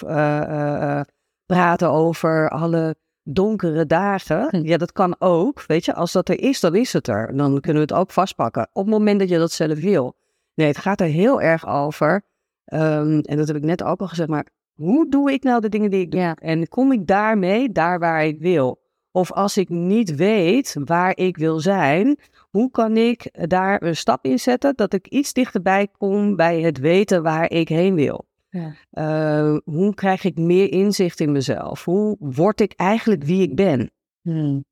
praten 1.46 1.90
over 1.90 2.50
alle 2.50 2.96
donkere 3.22 3.86
dagen. 3.86 4.48
Hm. 4.50 4.66
Ja, 4.66 4.76
dat 4.76 4.92
kan 4.92 5.16
ook, 5.18 5.64
weet 5.66 5.84
je. 5.84 5.94
Als 5.94 6.12
dat 6.12 6.28
er 6.28 6.40
is, 6.40 6.60
dan 6.60 6.74
is 6.74 6.92
het 6.92 7.08
er. 7.08 7.36
Dan 7.36 7.60
kunnen 7.60 7.86
we 7.86 7.92
het 7.92 8.00
ook 8.00 8.10
vastpakken. 8.10 8.68
Op 8.72 8.84
het 8.84 8.94
moment 8.94 9.20
dat 9.20 9.28
je 9.28 9.38
dat 9.38 9.52
zelf 9.52 9.80
wil. 9.80 10.16
Nee, 10.54 10.66
het 10.66 10.78
gaat 10.78 11.00
er 11.00 11.06
heel 11.06 11.40
erg 11.40 11.66
over 11.66 12.24
Um, 12.72 13.20
en 13.20 13.36
dat 13.36 13.46
heb 13.46 13.56
ik 13.56 13.64
net 13.64 13.82
ook 13.82 14.00
al 14.00 14.08
gezegd, 14.08 14.28
maar 14.28 14.46
hoe 14.74 15.08
doe 15.08 15.32
ik 15.32 15.42
nou 15.42 15.60
de 15.60 15.68
dingen 15.68 15.90
die 15.90 16.00
ik 16.00 16.10
doe? 16.10 16.36
En 16.40 16.68
kom 16.68 16.92
ik 16.92 17.06
daarmee 17.06 17.72
daar 17.72 17.98
waar 17.98 18.24
ik 18.24 18.38
wil? 18.38 18.84
Of 19.10 19.32
als 19.32 19.56
ik 19.56 19.68
niet 19.68 20.14
weet 20.14 20.76
waar 20.84 21.16
ik 21.16 21.36
wil 21.36 21.60
zijn, 21.60 22.18
hoe 22.50 22.70
kan 22.70 22.96
ik 22.96 23.48
daar 23.48 23.82
een 23.82 23.96
stap 23.96 24.24
in 24.24 24.38
zetten 24.38 24.74
dat 24.74 24.92
ik 24.92 25.06
iets 25.06 25.32
dichterbij 25.32 25.88
kom 25.98 26.36
bij 26.36 26.60
het 26.60 26.78
weten 26.78 27.22
waar 27.22 27.50
ik 27.50 27.68
heen 27.68 27.94
wil? 27.94 28.26
Ja. 28.48 28.74
Uh, 28.92 29.58
hoe 29.64 29.94
krijg 29.94 30.24
ik 30.24 30.38
meer 30.38 30.72
inzicht 30.72 31.20
in 31.20 31.32
mezelf? 31.32 31.84
Hoe 31.84 32.16
word 32.18 32.60
ik 32.60 32.72
eigenlijk 32.72 33.24
wie 33.24 33.42
ik 33.42 33.54
ben? 33.54 33.90
Hmm. 34.22 34.64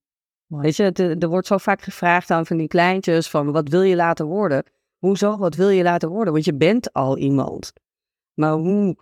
Weet 0.47 0.77
je, 0.77 1.17
er 1.19 1.29
wordt 1.29 1.47
zo 1.47 1.59
vaak 1.59 1.83
gevraagd 1.83 2.31
aan 2.31 2.47
van 2.47 2.57
die 2.57 2.69
kleintjes 2.69 3.31
van 3.31 3.53
wat 3.53 3.69
wil 3.69 3.83
je 3.83 3.97
laten 3.97 4.27
worden? 4.27 4.65
Hoezo, 4.99 5.37
wat 5.37 5.55
wil 5.55 5.69
je 5.69 5.83
laten 5.83 6.09
worden? 6.09 6.33
Want 6.33 6.45
je 6.45 6.55
bent 6.55 6.93
al 6.93 7.19
iemand. 7.19 7.73
Maar 8.35 8.53
hoe 8.53 8.97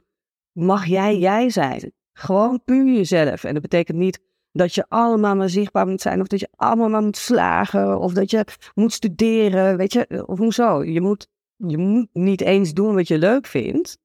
mag 0.53 0.87
jij 0.87 1.19
jij 1.19 1.51
zijn? 1.51 1.93
Gewoon 2.13 2.65
puur 2.65 2.95
jezelf. 2.95 3.45
En 3.45 3.53
dat 3.53 3.63
betekent 3.63 3.99
niet 3.99 4.21
dat 4.53 4.75
je 4.75 4.85
allemaal 4.89 5.37
maar 5.37 5.49
zichtbaar 5.49 5.87
moet 5.87 6.01
zijn, 6.01 6.21
of 6.21 6.27
dat 6.27 6.41
je 6.41 6.49
allemaal 6.57 6.89
maar 6.89 7.03
moet 7.03 7.17
slagen, 7.17 7.99
of 7.99 8.13
dat 8.13 8.31
je 8.31 8.45
moet 8.75 8.93
studeren, 8.93 9.77
weet 9.77 9.93
je, 9.93 10.25
of 10.27 10.39
hoezo? 10.39 10.85
Je 10.85 11.01
moet, 11.01 11.29
je 11.57 11.79
moet 11.79 12.09
niet 12.13 12.41
eens 12.41 12.73
doen 12.73 12.95
wat 12.95 13.09
je 13.09 13.19
leuk 13.19 13.47
vindt, 13.47 13.99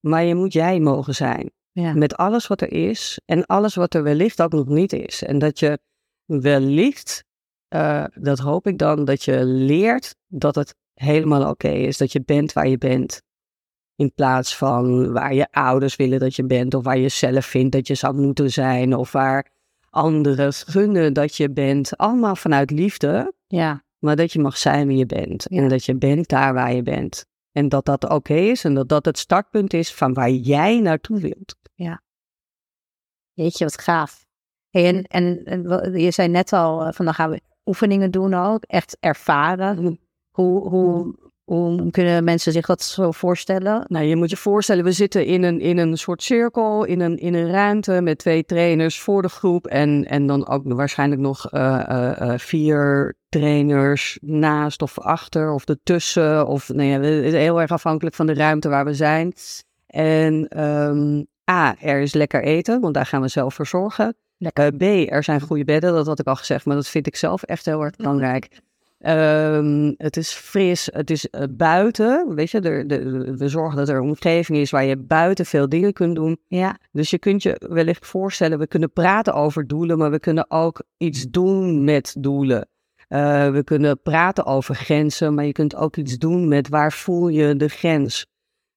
maar 0.00 0.24
je 0.24 0.34
moet 0.34 0.52
jij 0.52 0.80
mogen 0.80 1.14
zijn. 1.14 1.50
Ja. 1.72 1.92
Met 1.94 2.16
alles 2.16 2.46
wat 2.46 2.60
er 2.60 2.72
is 2.72 3.20
en 3.24 3.46
alles 3.46 3.74
wat 3.74 3.94
er 3.94 4.02
wellicht 4.02 4.42
ook 4.42 4.52
nog 4.52 4.66
niet 4.66 4.92
is. 4.92 5.22
En 5.22 5.38
dat 5.38 5.58
je 5.58 5.78
wellicht, 6.24 7.24
eh, 7.68 8.04
dat 8.14 8.38
hoop 8.38 8.66
ik 8.66 8.78
dan, 8.78 9.04
dat 9.04 9.24
je 9.24 9.44
leert 9.44 10.16
dat 10.26 10.54
het 10.54 10.74
helemaal 10.94 11.50
oké 11.50 11.68
is. 11.68 11.96
Dat 11.96 12.12
je 12.12 12.22
bent 12.22 12.52
waar 12.52 12.68
je 12.68 12.78
bent. 12.78 13.22
In 13.96 14.12
plaats 14.14 14.56
van 14.56 15.12
waar 15.12 15.34
je 15.34 15.46
ouders 15.50 15.96
willen 15.96 16.18
dat 16.20 16.34
je 16.36 16.44
bent, 16.44 16.74
of 16.74 16.84
waar 16.84 16.98
je 16.98 17.08
zelf 17.08 17.46
vindt 17.46 17.72
dat 17.72 17.86
je 17.86 17.94
zou 17.94 18.14
moeten 18.14 18.50
zijn, 18.50 18.94
of 18.94 19.12
waar 19.12 19.50
anderen 19.90 20.52
gunnen 20.52 21.12
dat 21.12 21.36
je 21.36 21.50
bent. 21.50 21.96
Allemaal 21.96 22.36
vanuit 22.36 22.70
liefde, 22.70 23.32
Ja. 23.46 23.82
maar 23.98 24.16
dat 24.16 24.32
je 24.32 24.38
mag 24.38 24.56
zijn 24.56 24.86
wie 24.86 24.96
je 24.96 25.06
bent. 25.06 25.46
Ja. 25.48 25.62
En 25.62 25.68
dat 25.68 25.84
je 25.84 25.94
bent 25.96 26.28
daar 26.28 26.54
waar 26.54 26.72
je 26.74 26.82
bent. 26.82 27.26
En 27.52 27.68
dat 27.68 27.84
dat 27.84 28.08
oké 28.08 28.34
is 28.34 28.64
en 28.64 28.74
dat 28.74 28.88
dat 28.88 29.04
het 29.04 29.18
startpunt 29.18 29.72
is 29.72 29.94
van 29.94 30.14
waar 30.14 30.30
jij 30.30 30.80
naartoe 30.80 31.20
wilt. 31.20 31.56
Jeetje, 33.32 33.64
wat 33.64 33.80
gaaf. 33.80 34.26
Hey, 34.70 34.86
en, 34.86 35.02
en, 35.04 35.44
en 35.44 36.00
je 36.00 36.10
zei 36.10 36.28
net 36.28 36.52
al, 36.52 36.84
eh, 36.84 36.92
van 36.92 37.04
dan 37.04 37.14
gaan 37.14 37.30
we 37.30 37.40
oefeningen 37.64 38.10
doen 38.10 38.34
ook, 38.34 38.64
echt 38.64 38.96
ervaren. 39.00 39.98
Hoe, 40.30 40.68
hoe, 40.68 41.14
hoe 41.46 41.90
kunnen 41.90 42.24
mensen 42.24 42.52
zich 42.52 42.66
dat 42.66 42.82
zo 42.82 43.10
voorstellen? 43.10 43.84
Nou, 43.88 44.04
je 44.04 44.16
moet 44.16 44.30
je 44.30 44.36
voorstellen, 44.36 44.84
we 44.84 44.92
zitten 44.92 45.24
in 45.24 45.42
een, 45.42 45.60
in 45.60 45.78
een 45.78 45.96
soort 45.96 46.22
cirkel, 46.22 46.84
in 46.84 47.00
een, 47.00 47.18
in 47.18 47.34
een 47.34 47.50
ruimte 47.50 48.00
met 48.00 48.18
twee 48.18 48.44
trainers 48.44 49.00
voor 49.00 49.22
de 49.22 49.28
groep. 49.28 49.66
En, 49.66 50.04
en 50.04 50.26
dan 50.26 50.48
ook 50.48 50.62
waarschijnlijk 50.64 51.20
nog 51.20 51.50
eh, 51.50 51.88
eh, 51.88 52.20
eh, 52.20 52.38
vier 52.38 53.16
trainers 53.28 54.18
naast 54.20 54.82
of 54.82 54.98
achter 54.98 55.52
of 55.52 55.68
ertussen. 55.68 56.46
Of 56.46 56.68
nee, 56.68 56.90
het 56.90 57.24
is 57.24 57.32
heel 57.32 57.60
erg 57.60 57.70
afhankelijk 57.70 58.16
van 58.16 58.26
de 58.26 58.34
ruimte 58.34 58.68
waar 58.68 58.84
we 58.84 58.94
zijn. 58.94 59.32
En 59.86 60.48
ehm, 60.48 61.22
A, 61.50 61.76
er 61.80 62.00
is 62.00 62.14
lekker 62.14 62.42
eten, 62.42 62.80
want 62.80 62.94
daar 62.94 63.06
gaan 63.06 63.20
we 63.20 63.28
zelf 63.28 63.54
voor 63.54 63.66
zorgen. 63.66 64.16
Lekker. 64.38 64.76
B, 64.76 64.82
er 64.82 65.24
zijn 65.24 65.40
goede 65.40 65.64
bedden, 65.64 65.92
dat 65.92 66.06
had 66.06 66.18
ik 66.18 66.26
al 66.26 66.36
gezegd, 66.36 66.64
maar 66.64 66.76
dat 66.76 66.88
vind 66.88 67.06
ik 67.06 67.16
zelf 67.16 67.42
echt 67.42 67.64
heel 67.64 67.82
erg 67.82 67.96
belangrijk. 67.96 68.48
Ehm, 69.06 69.92
het 69.96 70.16
is 70.16 70.32
fris, 70.32 70.88
het 70.92 71.10
is 71.10 71.30
eh, 71.30 71.42
buiten, 71.50 72.34
weet 72.34 72.50
je, 72.50 72.60
er, 72.60 72.86
de, 72.86 73.34
we 73.36 73.48
zorgen 73.48 73.76
dat 73.76 73.88
er 73.88 73.96
een 73.96 74.02
omgeving 74.02 74.58
is 74.58 74.70
waar 74.70 74.84
je 74.84 74.96
buiten 74.96 75.46
veel 75.46 75.68
dingen 75.68 75.92
kunt 75.92 76.14
doen. 76.14 76.38
Ja, 76.46 76.78
Dus 76.92 77.10
je 77.10 77.18
kunt 77.18 77.42
je 77.42 77.60
wellicht 77.68 78.06
voorstellen, 78.06 78.58
we 78.58 78.66
kunnen 78.66 78.92
praten 78.92 79.34
over 79.34 79.66
doelen, 79.66 79.98
maar 79.98 80.10
we 80.10 80.18
kunnen 80.18 80.50
ook 80.50 80.82
iets 80.96 81.26
doen 81.30 81.84
met 81.84 82.16
doelen. 82.18 82.68
Eh, 83.08 83.50
we 83.50 83.64
kunnen 83.64 84.02
praten 84.02 84.46
over 84.46 84.74
grenzen, 84.74 85.34
maar 85.34 85.44
je 85.44 85.52
kunt 85.52 85.76
ook 85.76 85.96
iets 85.96 86.18
doen 86.18 86.48
met 86.48 86.68
waar 86.68 86.92
voel 86.92 87.28
je 87.28 87.56
de 87.56 87.68
grens. 87.68 88.26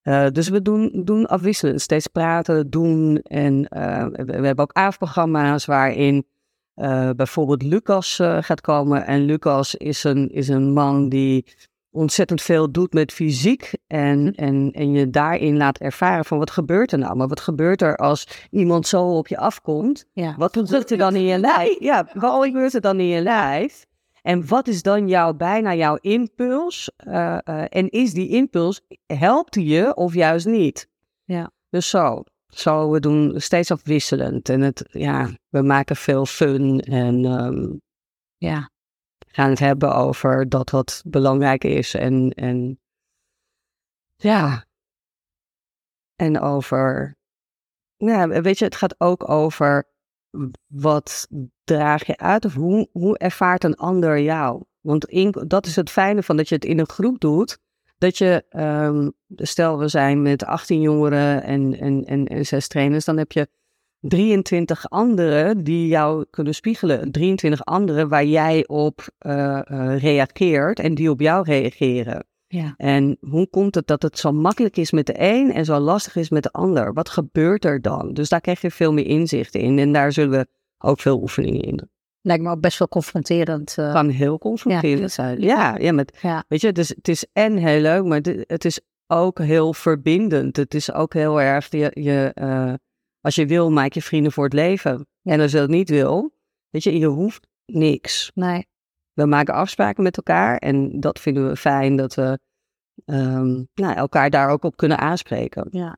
Eh, 0.01 0.27
dus 0.31 0.49
we 0.49 0.61
doen, 0.61 1.01
doen 1.05 1.25
afwisselend, 1.25 1.81
steeds 1.81 2.07
praten, 2.07 2.69
doen. 2.69 3.17
En 3.17 3.61
we, 3.61 4.23
we 4.25 4.45
hebben 4.45 4.59
ook 4.59 4.73
avondprogramma's 4.73 5.65
waarin 5.65 6.25
eh, 6.79 7.09
bijvoorbeeld 7.15 7.63
Lucas 7.63 8.19
eh, 8.19 8.37
gaat 8.41 8.61
komen. 8.61 9.05
En 9.05 9.21
Lucas 9.25 9.75
is 9.75 10.03
een, 10.03 10.29
is 10.29 10.47
een 10.47 10.73
man 10.73 11.09
die 11.09 11.45
ontzettend 11.91 12.41
veel 12.41 12.71
doet 12.71 12.93
met 12.93 13.13
fysiek. 13.13 13.71
En, 13.87 14.35
en, 14.35 14.71
en 14.71 14.91
je 14.91 15.09
daarin 15.09 15.57
laat 15.57 15.77
ervaren 15.77 16.25
van 16.25 16.37
wat 16.37 16.51
gebeurt 16.51 16.91
er 16.91 16.97
nou? 16.97 17.15
Maar 17.15 17.27
wat 17.27 17.39
gebeurt 17.39 17.81
er 17.81 17.95
als 17.95 18.47
iemand 18.51 18.87
zo 18.87 19.17
op 19.17 19.27
je 19.27 19.37
afkomt? 19.37 20.05
ja. 20.13 20.35
Wat 20.37 20.57
gebeurt 20.57 20.91
er 20.91 20.97
dan 20.97 21.15
in 21.15 21.23
je 21.23 21.37
lijf? 21.37 21.79
Ja, 21.79 22.07
wat 22.13 22.43
gebeurt 22.43 22.73
er 22.73 22.81
dan 22.81 22.99
in 22.99 23.07
je 23.07 23.21
lijf? 23.21 23.85
En 24.21 24.47
wat 24.47 24.67
is 24.67 24.81
dan 24.81 25.07
jouw, 25.07 25.33
bijna 25.33 25.75
jouw 25.75 25.97
impuls? 26.01 26.91
Eh, 26.97 27.37
en 27.69 27.89
is 27.89 28.13
die 28.13 28.29
impuls, 28.29 28.81
helpt 29.05 29.53
die 29.53 29.65
je 29.65 29.95
of 29.95 30.13
juist 30.13 30.45
niet? 30.45 30.89
Ja. 31.23 31.51
Dus 31.69 31.89
zo. 31.89 32.23
Zo, 32.49 32.91
we 32.91 32.99
doen 32.99 33.33
steeds 33.41 33.71
afwisselend. 33.71 34.49
En 34.49 34.61
het, 34.61 34.85
ja, 34.91 35.29
we 35.49 35.61
maken 35.61 35.95
veel 35.95 36.25
fun 36.25 36.79
en 36.79 37.25
ehm, 37.25 37.75
ja. 38.37 38.69
gaan 39.27 39.49
het 39.49 39.59
hebben 39.59 39.95
over 39.95 40.49
dat 40.49 40.69
wat 40.69 41.01
belangrijk 41.05 41.63
is. 41.63 41.93
En, 41.93 42.31
en 42.31 42.79
ja, 44.15 44.65
en 46.15 46.39
over, 46.39 47.17
ja, 47.97 48.27
weet 48.27 48.57
je, 48.57 48.65
het 48.65 48.75
gaat 48.75 48.99
ook 48.99 49.29
over 49.29 49.89
wat 50.67 51.27
draag 51.63 52.05
je 52.05 52.17
uit 52.17 52.45
of 52.45 52.53
hoe, 52.53 52.89
hoe 52.91 53.17
ervaart 53.17 53.63
een 53.63 53.75
ander 53.75 54.19
jou? 54.19 54.63
Want 54.81 55.05
in, 55.05 55.35
dat 55.47 55.65
is 55.65 55.75
het 55.75 55.89
fijne 55.89 56.23
van 56.23 56.37
dat 56.37 56.49
je 56.49 56.55
het 56.55 56.65
in 56.65 56.79
een 56.79 56.89
groep 56.89 57.19
doet. 57.19 57.57
Dat 57.99 58.17
je, 58.17 58.43
ehm, 58.49 59.09
stel 59.35 59.79
we 59.79 59.87
zijn 59.87 60.21
met 60.21 60.45
18 60.45 60.81
jongeren 60.81 61.43
en, 61.43 61.79
en, 61.79 62.05
en, 62.05 62.27
en 62.27 62.45
zes 62.45 62.67
trainers, 62.67 63.05
dan 63.05 63.17
heb 63.17 63.31
je 63.31 63.47
23 63.99 64.89
anderen 64.89 65.63
die 65.63 65.87
jou 65.87 66.25
kunnen 66.29 66.55
spiegelen. 66.55 67.11
23 67.11 67.65
anderen 67.65 68.09
waar 68.09 68.25
jij 68.25 68.67
op 68.67 69.07
eh, 69.17 69.57
eh, 69.57 70.01
reageert 70.01 70.79
en 70.79 70.95
die 70.95 71.09
op 71.09 71.19
jou 71.19 71.43
reageren. 71.43 72.25
Ja. 72.47 72.73
En 72.77 73.17
hoe 73.19 73.49
komt 73.49 73.75
het 73.75 73.87
dat 73.87 74.01
het 74.01 74.17
zo 74.17 74.31
makkelijk 74.31 74.77
is 74.77 74.91
met 74.91 75.05
de 75.05 75.15
een 75.17 75.53
en 75.53 75.65
zo 75.65 75.79
lastig 75.79 76.15
is 76.15 76.29
met 76.29 76.43
de 76.43 76.51
ander? 76.51 76.93
Wat 76.93 77.09
gebeurt 77.09 77.65
er 77.65 77.81
dan? 77.81 78.13
Dus 78.13 78.29
daar 78.29 78.41
krijg 78.41 78.61
je 78.61 78.71
veel 78.71 78.93
meer 78.93 79.05
inzicht 79.05 79.55
in. 79.55 79.79
En 79.79 79.93
daar 79.93 80.11
zullen 80.11 80.39
we 80.39 80.47
ook 80.77 80.99
veel 80.99 81.21
oefeningen 81.21 81.61
in 81.61 81.75
doen. 81.75 81.89
Lijkt 82.21 82.43
me 82.43 82.49
ook 82.49 82.61
best 82.61 82.79
wel 82.79 82.87
confronterend. 82.87 83.75
Het 83.75 83.91
kan 83.93 84.09
heel 84.09 84.37
confronterend 84.37 85.11
zijn. 85.11 85.41
Ja, 85.41 85.77
ja, 85.77 85.91
met, 85.91 86.17
Ja. 86.21 86.43
weet 86.47 86.61
je, 86.61 86.67
het 86.67 86.77
is, 86.77 86.89
het 86.89 87.07
is 87.07 87.25
en 87.33 87.57
heel 87.57 87.81
leuk, 87.81 88.03
maar 88.03 88.17
het, 88.17 88.43
het 88.47 88.65
is 88.65 88.79
ook 89.07 89.39
heel 89.39 89.73
verbindend. 89.73 90.57
Het 90.57 90.73
is 90.73 90.91
ook 90.93 91.13
heel 91.13 91.41
erg, 91.41 91.71
je, 91.71 91.91
je, 91.93 92.31
eh, 92.33 92.73
als 93.21 93.35
je 93.35 93.45
wil, 93.45 93.71
maak 93.71 93.93
je 93.93 94.01
vrienden 94.01 94.31
voor 94.31 94.43
het 94.43 94.53
leven. 94.53 95.07
En 95.23 95.39
als 95.39 95.51
je 95.51 95.57
dat 95.57 95.69
niet 95.69 95.89
wil, 95.89 96.33
weet 96.69 96.83
je, 96.83 96.99
je 96.99 97.07
hoeft 97.07 97.47
niks. 97.65 98.31
Nee. 98.33 98.67
We 99.13 99.25
maken 99.25 99.53
afspraken 99.53 100.03
met 100.03 100.17
elkaar 100.17 100.57
en 100.57 100.99
dat 100.99 101.19
vinden 101.19 101.47
we 101.47 101.55
fijn 101.55 101.95
dat 101.95 102.15
we 102.15 102.39
nou, 103.73 103.95
elkaar 103.95 104.29
daar 104.29 104.49
ook 104.49 104.63
op 104.63 104.77
kunnen 104.77 104.97
aanspreken. 104.97 105.67
Ja. 105.71 105.97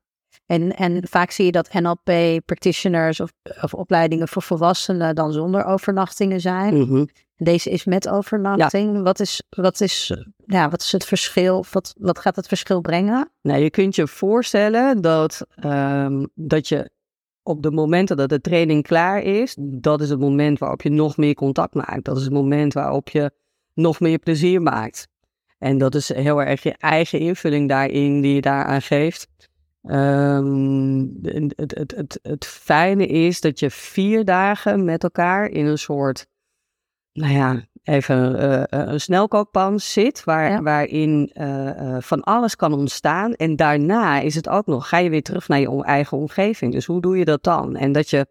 En, 0.52 0.76
en 0.76 1.08
vaak 1.10 1.32
zie 1.32 1.46
je 1.46 1.52
dat 1.52 1.74
NLP 1.74 2.40
practitioners 2.46 3.20
of, 3.20 3.32
of 3.62 3.74
opleidingen 3.74 4.28
voor 4.28 4.42
volwassenen 4.42 5.16
dan 5.16 5.32
zonder 5.32 5.66
overnachtingen 5.66 6.42
zijn. 6.42 6.78
Mhm. 6.78 7.06
Deze 7.38 7.70
is 7.70 7.86
met 7.86 8.10
overnachting. 8.10 9.04
Wat, 9.04 9.20
is, 9.20 9.44
wat, 9.50 9.82
is, 9.82 10.16
ja, 10.46 10.70
wat 10.70 10.82
is 10.82 10.92
het 10.92 11.06
verschil? 11.06 11.66
Wat, 11.72 11.94
wat 12.00 12.20
gaat 12.20 12.36
het 12.36 12.48
verschil 12.48 12.82
brengen? 12.82 13.32
Nou, 13.42 13.62
je 13.62 13.70
kunt 13.70 13.96
je 13.96 14.08
voorstellen 14.08 15.02
dat, 15.02 15.46
ehm, 15.56 16.26
dat 16.36 16.68
je 16.68 16.90
op 17.44 17.64
de 17.64 17.72
momenten 17.72 18.18
dat 18.18 18.30
de 18.30 18.42
training 18.42 18.84
klaar 18.84 19.22
is, 19.22 19.56
dat 19.60 20.02
is 20.02 20.10
het 20.10 20.20
moment 20.20 20.60
waarop 20.60 20.82
je 20.82 20.90
nog 20.90 21.18
meer 21.18 21.34
contact 21.34 21.74
maakt. 21.74 22.06
Dat 22.06 22.18
is 22.18 22.24
het 22.24 22.34
moment 22.34 22.74
waarop 22.74 23.10
je 23.10 23.32
nog 23.74 24.00
meer 24.00 24.20
plezier 24.20 24.62
maakt. 24.62 25.08
En 25.58 25.78
dat 25.78 25.96
is 25.96 26.14
heel 26.14 26.42
erg 26.42 26.64
je 26.64 26.76
eigen 26.78 27.20
invulling 27.20 27.70
daarin 27.70 28.22
die 28.22 28.34
je 28.36 28.42
daaraan 28.42 28.82
geeft. 28.82 29.30
Ehm, 29.82 31.06
het, 31.56 31.94
het, 31.96 32.20
het, 32.22 32.46
fijne 32.46 33.08
is 33.08 33.42
dat 33.42 33.60
je 33.60 33.70
vier 33.72 34.26
dagen 34.26 34.86
met 34.86 35.04
elkaar 35.04 35.50
in 35.50 35.66
een 35.66 35.78
soort, 35.78 36.28
nou 37.14 37.34
ja, 37.34 37.62
even 37.84 38.38
eh, 38.40 38.62
eh, 38.62 38.92
een 38.92 39.02
snelkookpan 39.02 39.80
zit, 39.80 40.24
waar, 40.24 40.52
Ja. 40.52 40.62
waarin 40.62 41.30
eh, 41.34 41.98
van 42.00 42.22
alles 42.22 42.56
kan 42.56 42.74
ontstaan. 42.74 43.34
En 43.34 43.56
daarna 43.56 44.20
is 44.20 44.36
het 44.36 44.50
ook 44.50 44.66
nog, 44.66 44.90
ga 44.90 44.98
je 44.98 45.10
weer 45.10 45.24
terug 45.24 45.48
naar 45.48 45.60
je 45.60 45.84
eigen 45.84 46.18
omgeving. 46.18 46.72
Dus 46.74 46.86
hoe 46.86 47.02
doe 47.02 47.18
je 47.18 47.26
dat 47.26 47.44
dan? 47.44 47.76
En 47.76 47.92
dat 47.92 48.10
je 48.10 48.28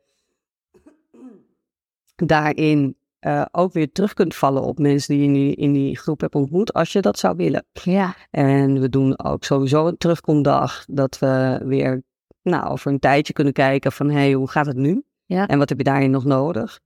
daarin 2.17 2.97
eh, 3.21 3.45
ook 3.51 3.73
weer 3.73 3.93
terug 3.93 4.15
kunt 4.15 4.35
vallen 4.35 4.63
op 4.63 4.79
mensen 4.79 5.15
die 5.15 5.23
je 5.23 5.29
in 5.29 5.33
die, 5.33 5.55
in 5.55 5.73
die 5.73 5.99
groep 5.99 6.21
hebt 6.21 6.35
ontmoet, 6.35 6.73
als 6.73 6.93
je 6.93 7.01
dat 7.01 7.19
zou 7.19 7.37
willen. 7.37 7.65
Ja. 7.73 8.15
En 8.31 8.81
we 8.81 8.89
doen 8.89 9.19
ook 9.25 9.45
sowieso 9.45 9.87
een 9.87 9.99
terugkomdag, 9.99 10.85
dat 10.89 11.19
we 11.19 11.61
weer 11.65 12.03
nou, 12.43 12.71
over 12.71 12.93
een 12.93 12.99
tijdje 12.99 13.33
kunnen 13.33 13.53
kijken 13.53 13.93
van, 13.93 14.11
hé, 14.11 14.19
hey, 14.19 14.33
hoe 14.33 14.51
gaat 14.51 14.67
het 14.67 14.77
nu? 14.77 15.03
Ja. 15.25 15.47
En 15.47 15.59
wat 15.59 15.69
heb 15.69 15.79
je 15.79 15.85
daarin 15.85 16.11
nog 16.11 16.25
nodig? 16.25 16.81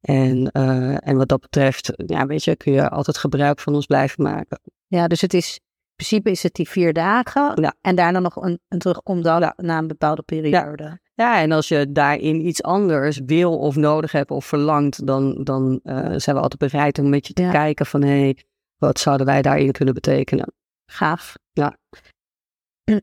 En, 0.00 0.50
eh, 0.50 1.08
en 1.08 1.16
wat 1.16 1.28
dat 1.28 1.40
betreft, 1.40 1.92
ja, 2.06 2.26
weet 2.26 2.44
je, 2.44 2.56
kun 2.56 2.72
je 2.72 2.88
altijd 2.88 3.18
gebruik 3.18 3.60
van 3.60 3.74
ons 3.74 3.86
blijven 3.86 4.22
maken. 4.22 4.60
ja, 4.86 5.06
dus 5.06 5.20
het 5.20 5.34
is, 5.34 5.54
in 5.54 5.94
principe 5.96 6.30
is 6.30 6.42
het 6.42 6.54
die 6.54 6.68
vier 6.68 6.92
dagen. 6.92 7.60
Ja. 7.60 7.74
En 7.80 7.94
daarna 7.94 8.18
nog 8.18 8.36
een, 8.36 8.60
een 8.68 8.78
terugkomdag 8.78 9.56
na 9.56 9.78
een 9.78 9.86
bepaalde 9.86 10.22
periode. 10.22 11.00
Ja, 11.14 11.40
en 11.40 11.52
als 11.52 11.68
je 11.68 11.92
daarin 11.92 12.46
iets 12.46 12.62
anders 12.62 13.20
wil 13.26 13.58
of 13.58 13.76
nodig 13.76 14.12
hebt 14.12 14.30
of 14.30 14.44
verlangt, 14.44 15.06
dan, 15.06 15.44
dan 15.44 15.80
eh, 15.82 16.12
zijn 16.16 16.36
we 16.36 16.42
altijd 16.42 16.72
bereid 16.72 16.98
om 16.98 17.08
met 17.08 17.26
je 17.26 17.32
te 17.32 17.42
Ja. 17.42 17.50
kijken 17.50 17.86
van, 17.86 18.02
hé, 18.02 18.20
hey, 18.20 18.36
wat 18.76 18.98
zouden 18.98 19.26
wij 19.26 19.42
daarin 19.42 19.72
kunnen 19.72 19.94
betekenen? 19.94 20.52
Gaaf. 20.90 21.34
Ja. 21.52 21.76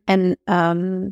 En 0.04 0.38
ehm, 0.44 1.10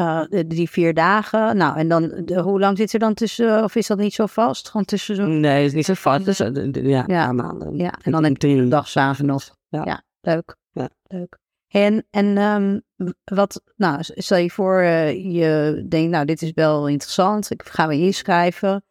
uh, 0.00 0.24
die 0.46 0.70
vier 0.70 0.94
dagen. 0.94 1.56
Nou, 1.56 1.78
en 1.78 1.88
dan, 1.88 2.22
de, 2.24 2.40
hoe 2.40 2.60
lang 2.60 2.76
zit 2.76 2.92
er 2.92 2.98
dan 2.98 3.14
tussen, 3.14 3.64
of 3.64 3.74
is 3.74 3.86
dat 3.86 3.98
niet 3.98 4.14
zo 4.14 4.26
vast? 4.26 4.68
Gewoon 4.68 4.86
tussen 4.86 5.16
zo... 5.16 5.26
Nee, 5.26 5.56
het 5.56 5.66
is 5.66 5.72
niet 5.72 5.84
zo 5.84 5.94
vast. 5.94 6.24
Dus, 6.24 6.38
ja, 6.72 7.04
ja. 7.06 7.32
maanden. 7.32 7.76
Ja, 7.76 7.98
en 8.02 8.12
dan 8.12 8.24
heb 8.24 8.42
je 8.42 8.48
een 8.48 8.68
dag 8.68 8.88
s'avonds 8.88 9.20
nog. 9.20 9.56
Ja. 9.68 9.84
ja, 9.84 10.02
leuk. 10.20 10.56
Ja. 10.70 10.88
Leuk. 11.02 11.38
En, 11.68 12.06
en 12.10 12.38
um, 12.38 12.82
wat, 13.24 13.62
nou, 13.76 13.98
stel 14.02 14.38
je 14.38 14.50
voor, 14.50 14.82
uh, 14.82 15.34
je 15.34 15.84
denkt, 15.88 16.10
nou, 16.10 16.24
dit 16.24 16.42
is 16.42 16.52
wel 16.54 16.88
interessant, 16.88 17.50
ik 17.50 17.62
ga 17.62 17.86
me 17.86 17.94
inschrijven. 17.94 18.82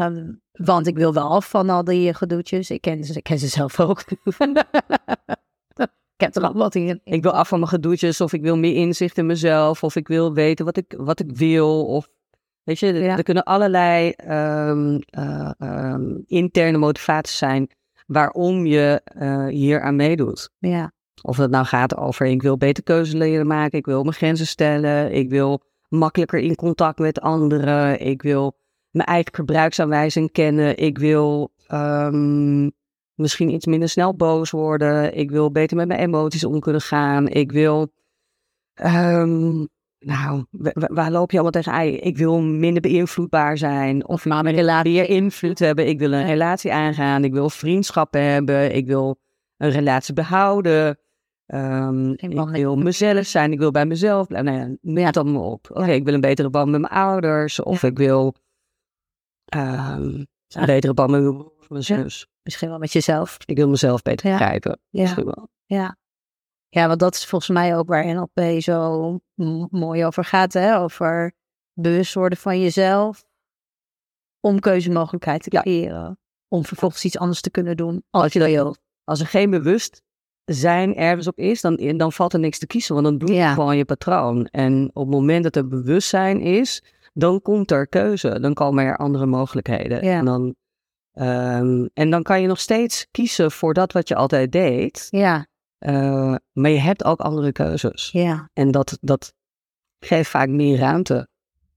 Um, 0.00 0.42
want 0.52 0.86
ik 0.86 0.96
wil 0.96 1.12
wel 1.12 1.28
af 1.28 1.48
van 1.50 1.70
al 1.70 1.84
die 1.84 2.14
gedoetjes. 2.14 2.70
Ik 2.70 2.80
ken, 2.80 3.14
ik 3.14 3.22
ken 3.22 3.38
ze 3.38 3.46
zelf 3.46 3.80
ook. 3.80 4.04
ik 6.16 6.20
heb 6.20 6.36
er 6.36 6.42
al 6.42 6.54
wat 6.54 6.74
in. 6.74 7.00
Ik 7.04 7.22
wil 7.22 7.32
af 7.32 7.48
van 7.48 7.58
mijn 7.58 7.70
gedoetjes, 7.70 8.20
of 8.20 8.32
ik 8.32 8.42
wil 8.42 8.56
meer 8.56 8.74
inzicht 8.74 9.18
in 9.18 9.26
mezelf, 9.26 9.82
of 9.82 9.96
ik 9.96 10.08
wil 10.08 10.32
weten 10.32 10.64
wat 10.64 10.76
ik, 10.76 10.94
wat 10.96 11.20
ik 11.20 11.36
wil. 11.36 11.86
Of, 11.86 12.08
weet 12.62 12.78
je, 12.78 12.92
er 12.92 13.22
kunnen 13.22 13.42
allerlei 13.42 14.14
um, 14.28 15.00
uh, 15.18 15.50
um, 15.58 16.22
interne 16.26 16.78
motivaties 16.78 17.38
zijn 17.38 17.70
waarom 18.06 18.66
je 18.66 19.02
uh, 19.16 19.46
hier 19.46 19.80
aan 19.80 19.96
meedoet. 19.96 20.50
Ja. 20.58 20.92
Of 21.22 21.36
het 21.36 21.50
nou 21.50 21.64
gaat 21.64 21.96
over 21.96 22.26
ik 22.26 22.42
wil 22.42 22.56
beter 22.56 22.82
keuzes 22.82 23.14
leren 23.14 23.46
maken, 23.46 23.78
ik 23.78 23.86
wil 23.86 24.02
mijn 24.02 24.14
grenzen 24.14 24.46
stellen, 24.46 25.12
ik 25.12 25.30
wil 25.30 25.62
makkelijker 25.88 26.38
in 26.38 26.54
contact 26.54 26.98
met 26.98 27.20
anderen, 27.20 28.00
ik 28.00 28.22
wil 28.22 28.56
mijn 28.90 29.08
eigen 29.08 29.34
gebruiksaanwijzing 29.34 30.32
kennen, 30.32 30.76
ik 30.76 30.98
wil 30.98 31.52
um, 31.72 32.72
misschien 33.14 33.50
iets 33.50 33.66
minder 33.66 33.88
snel 33.88 34.16
boos 34.16 34.50
worden, 34.50 35.16
ik 35.16 35.30
wil 35.30 35.50
beter 35.50 35.76
met 35.76 35.88
mijn 35.88 36.00
emoties 36.00 36.44
om 36.44 36.60
kunnen 36.60 36.80
gaan, 36.80 37.28
ik 37.28 37.52
wil, 37.52 37.92
um, 38.84 39.68
nou, 39.98 40.44
waar 40.72 41.10
loop 41.10 41.30
je 41.30 41.38
allemaal 41.40 41.62
tegen? 41.62 42.04
Ik 42.04 42.16
wil 42.16 42.40
minder 42.40 42.82
beïnvloedbaar 42.82 43.58
zijn 43.58 44.06
of 44.06 44.24
meer 44.24 45.08
invloed 45.08 45.58
hebben, 45.58 45.88
ik 45.88 45.98
wil 45.98 46.12
een 46.12 46.26
relatie 46.26 46.72
aangaan, 46.72 47.24
ik 47.24 47.32
wil 47.32 47.50
vriendschappen 47.50 48.22
hebben, 48.22 48.74
ik 48.74 48.86
wil 48.86 49.20
een 49.56 49.70
relatie 49.70 50.14
behouden. 50.14 50.98
Um, 51.46 52.12
ik 52.16 52.32
wil 52.50 52.76
mezelf 52.76 53.26
zijn, 53.26 53.52
ik 53.52 53.58
wil 53.58 53.70
bij 53.70 53.86
mezelf 53.86 54.26
blijven. 54.26 54.52
Nou 54.52 54.68
ja, 54.70 54.76
noem 54.80 55.04
het 55.04 55.16
allemaal 55.16 55.50
op. 55.50 55.70
Oké, 55.70 55.90
ik 55.90 56.04
wil 56.04 56.14
een 56.14 56.20
betere 56.20 56.50
band 56.50 56.70
met 56.70 56.80
mijn 56.80 56.92
ouders. 56.92 57.62
Of 57.62 57.82
ik 57.82 57.98
wil 57.98 58.34
um, 59.56 60.26
een 60.48 60.66
betere 60.66 60.94
band 60.94 61.10
met 61.10 61.68
mijn 61.68 61.82
zus. 61.82 62.26
Misschien 62.42 62.68
wel 62.68 62.78
met 62.78 62.92
jezelf. 62.92 63.38
Ik 63.44 63.56
wil 63.56 63.68
mezelf 63.68 64.02
beter 64.02 64.30
begrijpen. 64.30 64.80
Misschien 64.90 65.24
wel. 65.24 65.48
Ja. 65.64 65.96
ja, 66.68 66.86
want 66.86 67.00
dat 67.00 67.14
is 67.14 67.26
volgens 67.26 67.50
mij 67.50 67.76
ook 67.76 67.88
waar 67.88 68.06
NLP 68.06 68.60
zo 68.60 69.20
mooi 69.70 70.04
over 70.04 70.24
gaat. 70.24 70.52
Hè? 70.52 70.78
Over 70.78 71.32
bewust 71.72 72.14
worden 72.14 72.38
van 72.38 72.60
jezelf. 72.60 73.24
Om 74.40 74.60
keuzemogelijkheid 74.60 75.42
te 75.42 75.50
creëren. 75.50 76.18
Om 76.48 76.64
vervolgens 76.64 77.04
iets 77.04 77.18
anders 77.18 77.40
te 77.40 77.50
kunnen 77.50 77.76
doen 77.76 78.04
als 78.10 78.32
je 78.32 78.38
dat 78.38 78.48
wil. 78.48 78.76
Als 79.04 79.20
er 79.20 79.26
geen 79.26 79.50
bewust 79.50 80.02
zijn 80.44 80.96
ergens 80.96 81.26
op 81.26 81.38
is, 81.38 81.60
dan, 81.60 81.96
dan 81.96 82.12
valt 82.12 82.32
er 82.32 82.38
niks 82.38 82.58
te 82.58 82.66
kiezen, 82.66 82.94
want 82.94 83.06
dan 83.06 83.18
doe 83.18 83.32
je 83.32 83.46
gewoon 83.46 83.76
je 83.76 83.84
patroon. 83.84 84.46
En 84.46 84.90
op 84.92 85.06
het 85.06 85.14
moment 85.14 85.42
dat 85.42 85.56
er 85.56 85.68
bewustzijn 85.68 86.40
is, 86.40 86.82
dan 87.12 87.42
komt 87.42 87.70
er 87.70 87.86
keuze, 87.86 88.40
dan 88.40 88.54
komen 88.54 88.84
er 88.84 88.96
andere 88.96 89.26
mogelijkheden. 89.26 90.00
En, 90.00 90.24
dan, 90.24 90.54
um, 91.14 91.90
en 91.94 92.10
dan 92.10 92.22
kan 92.22 92.40
je 92.40 92.46
nog 92.46 92.60
steeds 92.60 93.06
kiezen 93.10 93.50
voor 93.50 93.74
dat 93.74 93.92
wat 93.92 94.08
je 94.08 94.14
altijd 94.14 94.52
deed. 94.52 95.06
Ja. 95.10 95.46
Uh, 95.78 96.34
maar 96.52 96.70
je 96.70 96.80
hebt 96.80 97.04
ook 97.04 97.20
andere 97.20 97.52
keuzes. 97.52 98.10
Ja. 98.12 98.48
En 98.52 98.70
dat, 98.70 98.98
dat 99.00 99.34
geeft 99.98 100.30
vaak 100.30 100.48
meer 100.48 100.78
ruimte. 100.78 101.28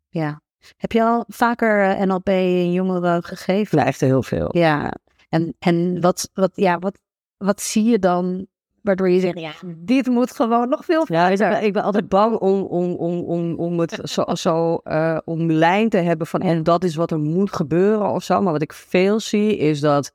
Ja. 0.10 0.42
Heb 0.78 0.92
je 0.92 1.04
al 1.04 1.24
vaker 1.28 1.90
eh, 1.90 2.08
NLP 2.08 2.30
in 2.30 2.72
jongeren 2.72 3.24
gegeven? 3.24 3.78
Ja, 3.78 3.86
echt 3.86 4.00
heel 4.00 4.24
veel. 4.24 4.58
Ja. 4.58 4.94
En, 5.30 5.56
en 5.60 6.02
wat, 6.02 6.30
wat, 6.34 6.52
ja, 6.54 6.80
wat, 6.80 7.00
wat 7.38 7.62
zie 7.62 7.84
je 7.84 8.00
dan 8.00 8.48
Waardoor 8.88 9.10
je 9.10 9.20
zegt, 9.20 9.40
ja, 9.40 9.52
dit 9.78 10.08
moet 10.08 10.32
gewoon 10.32 10.70
nog 10.70 10.86
veel 10.86 11.06
Ja, 11.08 11.30
ik 11.60 11.74
ben, 11.74 11.84
altijd 11.84 12.10
bang 12.10 12.36
om, 12.36 12.62
om, 12.62 12.92
om, 12.92 13.20
om, 13.20 13.54
om 13.56 13.80
het 13.80 14.00
zo, 14.14 14.24
zo 14.34 14.80
uh, 14.84 15.18
om 15.26 15.52
lijn 15.52 15.90
te 15.90 15.98
hebben 15.98 16.28
van 16.28 16.42
en 16.42 16.64
dat 16.64 16.84
is 16.84 16.96
wat 16.96 17.12
er 17.12 17.20
moet 17.20 17.54
gebeuren 17.54 18.10
of 18.10 18.24
zo. 18.24 18.42
Maar 18.42 18.52
wat 18.52 18.62
ik 18.62 18.74
veel 18.74 19.20
zie 19.20 19.58
is 19.58 19.80
dat, 19.80 20.12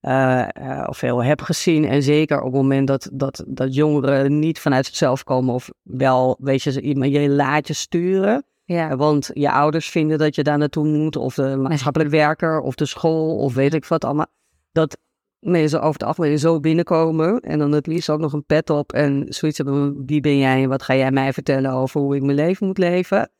uh, 0.00 0.46
uh, 0.60 0.84
of 0.86 0.98
veel 0.98 1.24
heb 1.24 1.40
gezien 1.40 1.84
en 1.84 2.02
zeker 2.02 2.38
op 2.38 2.52
het 2.52 2.62
moment 2.62 2.86
dat, 2.86 3.10
dat, 3.12 3.44
dat 3.46 3.74
jongeren 3.74 4.38
niet 4.38 4.58
vanuit 4.58 4.86
zichzelf 4.86 5.24
komen 5.24 5.54
of 5.54 5.70
wel, 5.82 6.36
weet 6.40 6.62
je, 6.62 7.10
je 7.10 7.28
laat 7.28 7.68
je 7.68 7.74
sturen. 7.74 8.44
Ja. 8.64 8.96
Want 8.96 9.30
je 9.32 9.50
ouders 9.50 9.88
vinden 9.88 10.18
dat 10.18 10.34
je 10.34 10.42
daar 10.42 10.58
naartoe 10.58 10.86
moet 10.86 11.16
of 11.16 11.34
de 11.34 11.56
maatschappelijk 11.56 12.10
werker 12.10 12.60
of 12.60 12.74
de 12.74 12.86
school 12.86 13.36
of 13.36 13.54
weet 13.54 13.74
ik 13.74 13.84
wat 13.84 14.04
allemaal. 14.04 14.26
Dat 14.72 14.98
mensen 15.44 15.78
over 15.80 15.92
het 15.92 16.02
algemeen 16.02 16.38
zo 16.38 16.60
binnenkomen. 16.60 17.40
En 17.40 17.58
dan 17.58 17.72
het 17.72 17.86
liefst 17.86 18.10
ook 18.10 18.20
nog 18.20 18.32
een 18.32 18.44
pet 18.44 18.70
op 18.70 18.92
en 18.92 19.26
zoiets 19.28 19.58
hebben. 19.58 20.02
Wie 20.06 20.20
ben 20.20 20.38
jij 20.38 20.62
en 20.62 20.68
wat 20.68 20.82
ga 20.82 20.94
jij 20.94 21.10
mij 21.10 21.32
vertellen 21.32 21.70
over 21.70 22.00
hoe 22.00 22.16
ik 22.16 22.22
mijn 22.22 22.36
leven 22.36 22.66
moet 22.66 22.78
leven? 22.78 23.30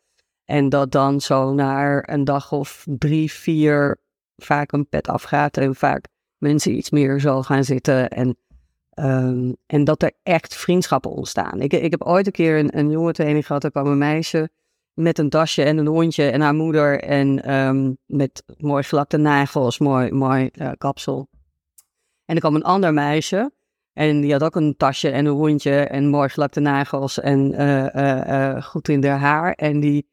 En 0.45 0.69
dat 0.69 0.93
dan 0.93 1.21
zo 1.21 1.53
naar 1.53 2.09
een 2.11 2.25
dag 2.25 2.53
of 2.53 2.85
drie, 2.89 3.33
vier 3.33 3.99
vaak 4.37 4.73
een 4.73 4.89
pet 4.89 5.09
afgaat. 5.09 5.57
En 5.57 5.75
vaak 5.75 6.07
mensen 6.39 6.77
iets 6.77 6.91
meer 6.91 7.21
zo 7.21 7.43
gaan 7.43 7.65
zitten. 7.65 8.11
En, 8.11 8.37
um, 8.95 9.57
en 9.67 9.85
dat 9.85 10.03
er 10.03 10.13
echt 10.23 10.55
vriendschappen 10.55 11.11
ontstaan. 11.11 11.61
Ik, 11.61 11.73
ik 11.73 11.91
heb 11.91 12.03
ooit 12.03 12.27
een 12.27 12.33
keer 12.33 12.59
een, 12.59 12.79
een 12.79 13.13
training 13.13 13.47
gehad. 13.47 13.65
Er 13.65 13.71
kwam 13.71 13.87
een 13.87 13.99
meisje 13.99 14.49
met 14.93 15.19
een 15.19 15.29
tasje 15.29 15.63
en 15.63 15.79
een 15.79 15.87
hondje 15.87 16.31
en 16.31 16.41
haar 16.41 16.55
moeder. 16.55 17.01
En 17.01 17.55
um, 17.55 17.99
met 18.07 18.43
mooi 18.57 18.83
glakte 18.83 19.17
nagels, 19.17 19.79
mooi, 19.79 20.13
mooi 20.13 20.51
uh, 20.53 20.71
kapsel. 20.79 21.29
En 22.25 22.35
er 22.35 22.41
kwam 22.41 22.55
een 22.55 22.63
ander 22.63 22.95
meisje. 22.95 23.53
En 23.93 24.21
die 24.21 24.33
had 24.33 24.43
ook 24.43 24.57
een 24.57 24.77
tasje 24.77 25.11
en 25.11 25.27
een 25.27 25.33
hondje 25.33 25.81
en 25.81 26.09
mooi 26.09 26.29
gelakte 26.29 26.61
nagels 26.61 27.21
en 27.21 27.53
uh, 27.53 27.87
uh, 27.95 28.27
uh, 28.27 28.63
goed 28.63 28.89
in 28.89 29.05
haar 29.05 29.19
haar. 29.19 29.53
En 29.53 29.81
die, 29.81 30.09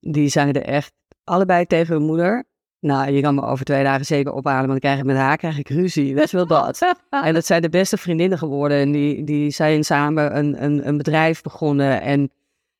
die 0.00 0.28
zeiden 0.28 0.66
echt 0.66 0.92
allebei 1.24 1.66
tegen 1.66 1.94
hun 1.94 2.04
moeder. 2.04 2.44
Nou, 2.80 3.10
je 3.10 3.22
kan 3.22 3.34
me 3.34 3.42
over 3.42 3.64
twee 3.64 3.82
dagen 3.84 4.04
zeker 4.04 4.32
ophalen, 4.32 4.68
want 4.68 4.70
dan 4.70 4.78
krijg 4.78 4.98
ik 4.98 5.04
met 5.04 5.16
haar 5.16 5.36
krijg 5.36 5.58
ik 5.58 5.68
ruzie. 5.68 6.14
Weet 6.14 6.30
je 6.30 6.36
wel 6.36 6.46
dat? 6.46 6.94
en 7.10 7.34
dat 7.34 7.46
zijn 7.46 7.62
de 7.62 7.68
beste 7.68 7.96
vriendinnen 7.96 8.38
geworden. 8.38 8.78
En 8.78 8.92
die, 8.92 9.24
die 9.24 9.50
zijn 9.50 9.84
samen 9.84 10.36
een, 10.36 10.64
een, 10.64 10.88
een 10.88 10.96
bedrijf 10.96 11.42
begonnen. 11.42 12.00
En 12.00 12.30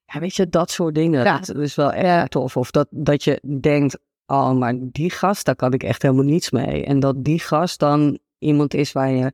ja, 0.04 0.20
weet 0.20 0.34
je, 0.34 0.48
dat 0.48 0.70
soort 0.70 0.94
dingen. 0.94 1.24
Ja. 1.24 1.38
Dat 1.38 1.56
is 1.56 1.74
wel 1.74 1.92
echt 1.92 2.30
tof. 2.30 2.56
Of 2.56 2.70
dat, 2.70 2.86
dat 2.90 3.24
je 3.24 3.40
denkt, 3.60 3.98
oh, 4.26 4.52
maar 4.52 4.74
die 4.78 5.10
gast, 5.10 5.44
daar 5.44 5.56
kan 5.56 5.72
ik 5.72 5.82
echt 5.82 6.02
helemaal 6.02 6.24
niets 6.24 6.50
mee. 6.50 6.84
En 6.84 7.00
dat 7.00 7.24
die 7.24 7.40
gast 7.40 7.78
dan 7.78 8.18
iemand 8.46 8.74
is 8.74 8.92
waar 8.92 9.10
je 9.10 9.32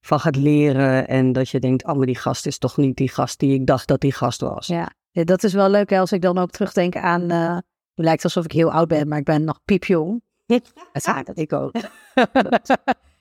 van 0.00 0.20
gaat 0.20 0.36
leren. 0.36 1.08
En 1.08 1.32
dat 1.32 1.48
je 1.48 1.60
denkt, 1.60 1.84
oh, 1.84 1.96
maar 1.96 2.06
die 2.06 2.18
gast 2.18 2.46
is 2.46 2.58
toch 2.58 2.76
niet 2.76 2.96
die 2.96 3.08
gast 3.08 3.38
die 3.38 3.54
ik 3.54 3.66
dacht 3.66 3.88
dat 3.88 4.00
die 4.00 4.12
gast 4.12 4.40
was. 4.40 4.66
Ja, 4.66 4.92
dat 5.12 5.42
is 5.42 5.52
wel 5.52 5.70
leuk 5.70 5.92
als 5.92 6.12
ik 6.12 6.22
dan 6.22 6.38
ook 6.38 6.50
terugdenk 6.50 6.96
aan, 6.96 7.32
uh, 7.32 7.54
het 7.54 8.04
lijkt 8.04 8.24
alsof 8.24 8.44
ik 8.44 8.52
heel 8.52 8.72
oud 8.72 8.88
ben, 8.88 9.08
maar 9.08 9.18
ik 9.18 9.24
ben 9.24 9.44
nog 9.44 9.60
piepjong. 9.64 10.22
Ja, 10.46 10.60
dat 11.22 11.38
ik 11.38 11.52
ook. 11.52 11.72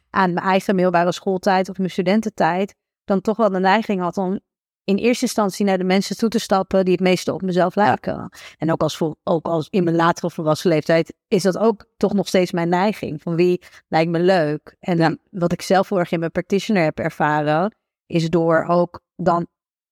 aan 0.10 0.34
mijn 0.34 0.46
eigen 0.46 0.76
middelbare 0.76 1.12
schooltijd 1.12 1.70
of 1.70 1.78
mijn 1.78 1.90
studententijd, 1.90 2.76
dan 3.04 3.22
toch 3.22 3.38
wel 3.38 3.50
de 3.50 3.60
neiging 3.60 4.02
had 4.02 4.18
om 4.18 4.40
in 4.90 4.98
eerste 4.98 5.24
instantie 5.26 5.66
naar 5.66 5.78
de 5.78 5.84
mensen 5.84 6.18
toe 6.18 6.30
te 6.30 6.40
stappen 6.40 6.86
die 6.86 6.94
het 6.94 7.04
meeste 7.04 7.34
op 7.34 7.42
mezelf 7.42 7.76
lijken. 7.76 8.30
En 8.58 8.72
ook 8.72 8.82
als, 8.82 9.02
ook 9.24 9.46
als 9.48 9.68
in 9.70 9.84
mijn 9.84 9.96
latere 9.96 10.30
volwassen 10.30 10.70
leeftijd 10.70 11.14
is 11.28 11.44
dat 11.44 11.58
ook 11.58 11.86
toch 11.98 12.14
nog 12.14 12.28
steeds 12.28 12.52
mijn 12.52 12.70
neiging. 12.70 13.22
Van 13.22 13.36
wie 13.36 13.62
lijkt 13.88 14.12
me 14.12 14.20
leuk. 14.20 14.76
En 14.80 15.20
wat 15.32 15.52
ik 15.52 15.62
zelf 15.62 15.90
heel 15.90 16.00
erg 16.00 16.12
in 16.12 16.20
mijn 16.20 16.32
practitioner 16.32 16.84
heb 16.84 17.00
ervaren, 17.00 17.76
is 18.06 18.30
door 18.30 18.66
ook 18.68 19.02
dan 19.16 19.48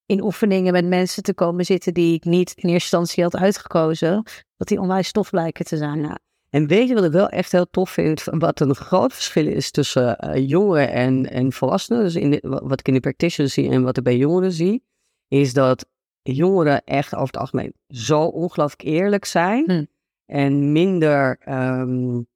in 0.06 0.24
oefeningen 0.24 0.74
met 0.74 0.86
mensen 0.86 1.24
te 1.24 1.34
komen 1.34 1.66
zitten 1.66 1.94
die 1.94 2.14
ik 2.14 2.24
niet 2.24 2.50
in 2.50 2.70
eerste 2.70 2.98
instantie 2.98 3.24
had 3.24 3.36
uitgekozen, 3.36 4.24
dat 4.58 4.68
die 4.68 4.80
onwijs 4.80 5.12
tof 5.12 5.32
lijken 5.32 5.66
te 5.66 5.78
zijn. 5.78 6.00
Ja. 6.00 6.18
En 6.50 6.68
weet 6.68 6.88
je 6.88 6.94
wat 6.94 7.04
ik 7.04 7.12
wel 7.12 7.30
echt 7.30 7.52
heel 7.52 7.70
tof 7.70 7.90
vind? 7.90 8.24
Wat 8.24 8.60
een 8.60 8.76
groot 8.76 9.14
verschil 9.14 9.48
is 9.48 9.72
tussen 9.72 10.18
uh, 10.26 10.48
jongeren 10.48 10.92
en, 10.92 11.30
en 11.30 11.52
volwassenen. 11.52 12.04
Dus 12.04 12.16
in 12.16 12.40
wat 12.42 12.80
ik 12.80 12.88
in 12.88 12.94
de 12.94 13.00
practitioner 13.00 13.52
zie 13.52 13.70
en 13.70 13.84
wat 13.84 13.98
ik 13.98 14.04
bij 14.04 14.18
jongeren 14.18 14.52
zie. 14.52 14.84
Is 15.28 15.54
dat 15.54 15.86
jongeren 16.22 16.84
echt 16.84 17.14
over 17.14 17.28
het 17.28 17.38
algemeen 17.38 17.74
zo 17.88 18.22
ongelooflijk 18.22 18.84
eerlijk 18.84 19.26
zijn. 19.26 19.64
Hm. 19.72 19.86
En 20.26 20.72
minder 20.72 21.40
um, 21.50 22.28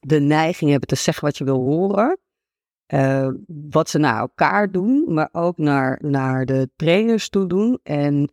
de 0.00 0.20
neiging 0.20 0.70
hebben 0.70 0.88
te 0.88 0.94
zeggen 0.94 1.24
wat 1.24 1.38
je 1.38 1.44
wil 1.44 1.60
horen. 1.60 2.18
Uh, 2.94 3.28
wat 3.46 3.88
ze 3.88 3.98
naar 3.98 4.18
elkaar 4.18 4.70
doen, 4.70 5.14
maar 5.14 5.28
ook 5.32 5.58
naar, 5.58 5.98
naar 6.02 6.46
de 6.46 6.70
trainers 6.76 7.28
toe 7.28 7.46
doen. 7.46 7.80
En 7.82 8.32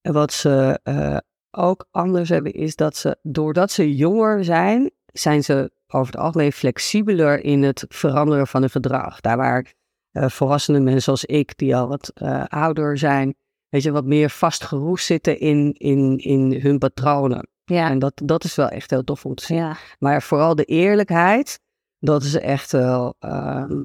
wat 0.00 0.32
ze 0.32 0.80
uh, 0.84 1.16
ook 1.56 1.86
anders 1.90 2.28
hebben, 2.28 2.52
is 2.52 2.76
dat 2.76 2.96
ze, 2.96 3.16
doordat 3.22 3.70
ze 3.70 3.96
jonger 3.96 4.44
zijn, 4.44 4.90
zijn 5.12 5.44
ze 5.44 5.70
over 5.88 6.12
het 6.12 6.22
algemeen 6.22 6.52
flexibeler 6.52 7.44
in 7.44 7.62
het 7.62 7.84
veranderen 7.88 8.46
van 8.46 8.60
hun 8.60 8.70
gedrag. 8.70 9.20
Daar 9.20 9.36
waar 9.36 9.74
uh, 10.12 10.28
volwassene 10.28 10.80
mensen 10.80 11.02
zoals 11.02 11.24
ik, 11.24 11.56
die 11.58 11.76
al 11.76 11.88
wat 11.88 12.12
uh, 12.14 12.44
ouder 12.44 12.98
zijn, 12.98 13.34
weet 13.68 13.82
je, 13.82 13.90
wat 13.90 14.04
meer 14.04 14.30
vastgeroest 14.30 15.06
zitten 15.06 15.40
in, 15.40 15.72
in, 15.72 16.18
in 16.18 16.60
hun 16.60 16.78
patronen. 16.78 17.48
Ja. 17.64 17.90
En 17.90 17.98
dat, 17.98 18.20
dat 18.24 18.44
is 18.44 18.54
wel 18.54 18.68
echt 18.68 18.90
heel 18.90 19.04
tof 19.04 19.24
om 19.24 19.34
te 19.34 19.44
zien. 19.44 19.56
Ja. 19.56 19.76
Maar 19.98 20.22
vooral 20.22 20.54
de 20.54 20.64
eerlijkheid, 20.64 21.60
dat 21.98 22.22
is 22.22 22.34
echt 22.34 22.72
wel, 22.72 23.14
ehm, 23.18 23.82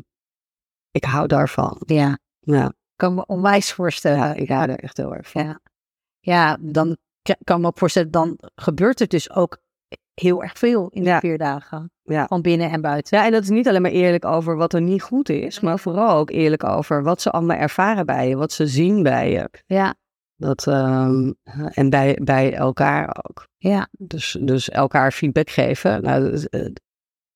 ik 0.92 1.04
hou 1.04 1.28
daarvan. 1.28 1.82
Ja. 1.86 2.18
Ja, 2.40 2.74
Kan 2.96 3.14
me 3.16 3.26
onwijs 3.26 3.74
voorstellen. 3.74 4.18
ja, 4.18 4.34
ik 4.34 4.50
hou 4.50 4.70
er 4.70 4.80
echt 4.80 4.98
heel 4.98 5.16
erg 5.16 5.30
van. 5.30 5.44
Ja. 5.44 5.60
Ja, 6.20 6.58
dan 6.62 6.98
kan 7.44 7.62
me 7.62 7.68
ook 7.68 7.78
voorstellen, 7.78 8.12
dan 8.12 8.40
gebeurt 8.56 9.00
er 9.00 9.08
dus 9.08 9.32
ook 9.32 9.58
heel 10.14 10.44
erg 10.44 10.58
veel 10.58 10.90
in 10.90 11.02
die 11.02 11.10
Ja. 11.12 11.20
vier 11.20 11.38
dagen. 11.38 11.92
Ja. 12.04 12.28
Van 12.28 12.42
binnen 12.42 12.70
en 12.70 12.82
buiten. 12.82 13.18
Ja, 13.18 13.26
en 13.26 13.32
dat 13.32 13.44
is 13.44 13.50
niet 13.50 13.68
alleen 13.68 13.82
maar 13.82 13.92
eerlijk 13.92 14.26
over 14.26 14.56
wat 14.56 14.74
er 14.74 14.82
niet 14.82 15.02
goed 15.02 15.30
is, 15.30 15.60
maar 15.60 15.80
vooral 15.80 16.18
ook 16.18 16.30
eerlijk 16.30 16.64
over 16.64 17.04
wat 17.04 17.22
ze 17.22 17.32
allemaal 17.32 17.58
ervaren 17.58 18.06
bij 18.06 18.28
je, 18.30 18.36
wat 18.36 18.52
ze 18.52 18.68
zien 18.68 19.04
bij 19.04 19.32
je. 19.32 19.50
Ja. 19.66 19.96
Dat, 20.36 20.68
ehm, 20.68 21.32
en 21.74 21.90
bij, 21.90 22.20
bij 22.24 22.54
elkaar 22.54 23.18
ook. 23.24 23.48
Ja. 23.58 23.88
Dus, 23.98 24.38
dus 24.42 24.70
elkaar 24.70 25.12
feedback 25.12 25.50
geven. 25.50 26.02
Nou, 26.02 26.46
eh, 26.50 26.66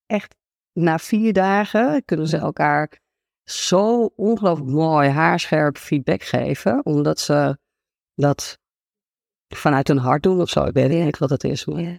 echt, 0.05 0.35
na 0.73 0.97
vier 0.97 1.33
dagen 1.33 2.05
kunnen 2.05 2.27
ze 2.27 2.37
elkaar 2.37 2.99
zo 3.43 4.05
ongelooflijk 4.15 4.69
mooi, 4.69 5.09
haarscherp 5.09 5.77
feedback 5.77 6.23
geven. 6.23 6.85
Omdat 6.85 7.19
ze 7.19 7.57
dat 8.15 8.57
vanuit 9.47 9.87
hun 9.87 9.97
hart 9.97 10.23
doen 10.23 10.41
of 10.41 10.49
zo. 10.49 10.63
Ik 10.63 10.73
weet 10.73 10.89
niet 10.89 11.17
wat 11.17 11.29
het 11.29 11.43
is. 11.43 11.65
Maar, 11.65 11.81
ja. 11.81 11.97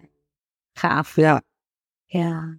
Gaaf. 0.73 1.17
ja. 1.17 1.43
Ja. 2.07 2.59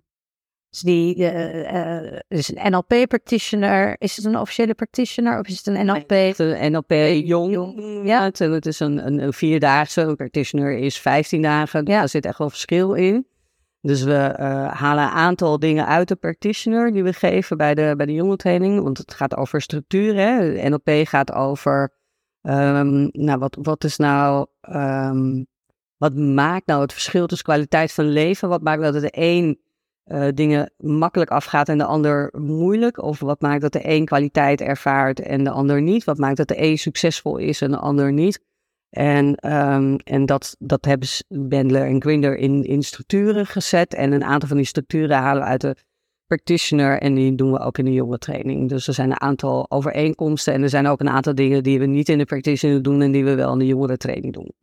Dus 0.70 0.80
die 0.80 1.28
eh, 1.28 2.20
is 2.28 2.56
een 2.56 2.72
NLP-practitioner. 2.72 3.96
Is 3.98 4.16
het 4.16 4.26
een 4.26 4.38
officiële 4.38 4.74
practitioner 4.74 5.40
of 5.40 5.48
is 5.48 5.58
het 5.58 5.68
een 5.68 5.86
NLP? 5.86 6.12
Echt 6.12 6.40
een 6.40 6.72
NLP 6.72 6.92
jong. 7.26 7.54
Jong, 7.54 8.02
Ja, 8.08 8.24
het, 8.24 8.40
het 8.40 8.66
is 8.66 8.80
een, 8.80 9.06
een, 9.08 9.20
een 9.20 9.34
vierdaagse. 9.34 10.02
Een 10.02 10.16
practitioner 10.16 10.78
is 10.78 11.00
15 11.00 11.42
dagen. 11.42 11.86
Ja. 11.86 12.00
Daar 12.00 12.10
zit 12.10 12.26
echt 12.26 12.38
wel 12.38 12.50
verschil 12.50 12.94
in. 12.94 13.28
Dus 13.82 14.04
we 14.04 14.34
halen 14.74 15.04
een 15.04 15.10
aantal 15.10 15.60
dingen 15.60 15.88
uit 15.88 16.08
de 16.08 16.16
practitioner 16.16 16.92
die 16.92 17.04
we 17.04 17.14
geven 17.14 17.58
bij 17.58 17.76
de, 17.76 17.94
bij 17.98 18.06
de 18.06 18.14
jongentraining. 18.14 18.84
Want 18.84 18.98
het 18.98 19.14
gaat 19.14 19.36
over 19.36 19.62
structuur. 19.62 20.16
Hè? 20.16 20.54
De 20.54 20.70
NLP 20.70 21.08
gaat 21.08 21.34
over, 21.34 21.94
ehm, 22.42 23.08
nou, 23.12 23.40
wat, 23.40 23.58
wat 23.62 23.84
is 23.84 23.98
nou, 23.98 24.48
ehm, 24.68 25.44
wat 25.98 26.16
maakt 26.16 26.66
nou 26.66 26.82
het 26.82 26.94
verschil 26.94 27.28
tussen 27.28 27.48
kwaliteit 27.48 27.92
van 27.94 28.10
leven? 28.10 28.50
Wat 28.50 28.62
maakt 28.62 28.82
dat 28.82 28.94
de 28.94 29.10
een 29.12 29.60
eh, 30.04 30.28
dingen 30.34 30.72
makkelijk 30.78 31.30
afgaat 31.32 31.70
en 31.70 31.78
de 31.78 31.86
ander 31.86 32.34
moeilijk? 32.38 33.02
Of 33.02 33.20
wat 33.20 33.42
maakt 33.42 33.62
dat 33.62 33.72
de 33.72 33.90
een 33.90 34.06
kwaliteit 34.06 34.62
ervaart 34.62 35.20
en 35.20 35.44
de 35.44 35.50
ander 35.50 35.82
niet? 35.82 36.04
Wat 36.04 36.18
maakt 36.18 36.38
dat 36.38 36.48
de 36.48 36.62
een 36.62 36.78
succesvol 36.78 37.38
is 37.38 37.62
en 37.62 37.72
de 37.72 37.78
ander 37.78 38.14
niet? 38.14 38.46
En, 38.90 39.36
ehm, 39.36 39.96
en 40.04 40.26
dat, 40.26 40.56
dat 40.60 40.86
hebben 40.86 41.08
Bendler 41.28 41.86
en 41.86 42.02
Grinder 42.02 42.38
in, 42.38 42.64
in 42.64 42.84
structuren 42.84 43.46
gezet. 43.46 43.94
En 43.94 44.12
een 44.12 44.24
aantal 44.24 44.48
van 44.48 44.58
die 44.58 44.66
structuren 44.66 45.18
halen 45.18 45.42
we 45.42 45.48
uit 45.48 45.62
de 45.62 45.76
practitioner 46.28 47.00
en 47.02 47.14
die 47.14 47.36
doen 47.36 47.52
we 47.52 47.60
ook 47.60 47.78
in 47.78 47.86
de 47.86 47.94
jonge 47.94 48.18
training. 48.18 48.70
Dus 48.70 48.88
er 48.88 48.94
zijn 48.94 49.12
een 49.12 49.22
aantal 49.22 49.66
overeenkomsten 49.72 50.54
en 50.54 50.64
er 50.64 50.70
zijn 50.70 50.88
ook 50.88 51.00
een 51.00 51.10
aantal 51.10 51.36
dingen 51.36 51.64
die 51.64 51.80
we 51.80 51.86
niet 51.86 52.10
in 52.10 52.18
de 52.18 52.26
practitioner 52.26 52.82
doen 52.82 53.02
en 53.02 53.12
die 53.12 53.24
we 53.26 53.36
wel 53.36 53.52
in 53.54 53.60
de 53.60 53.66
jongere 53.66 53.98
training 53.98 54.34
doen. 54.34 54.54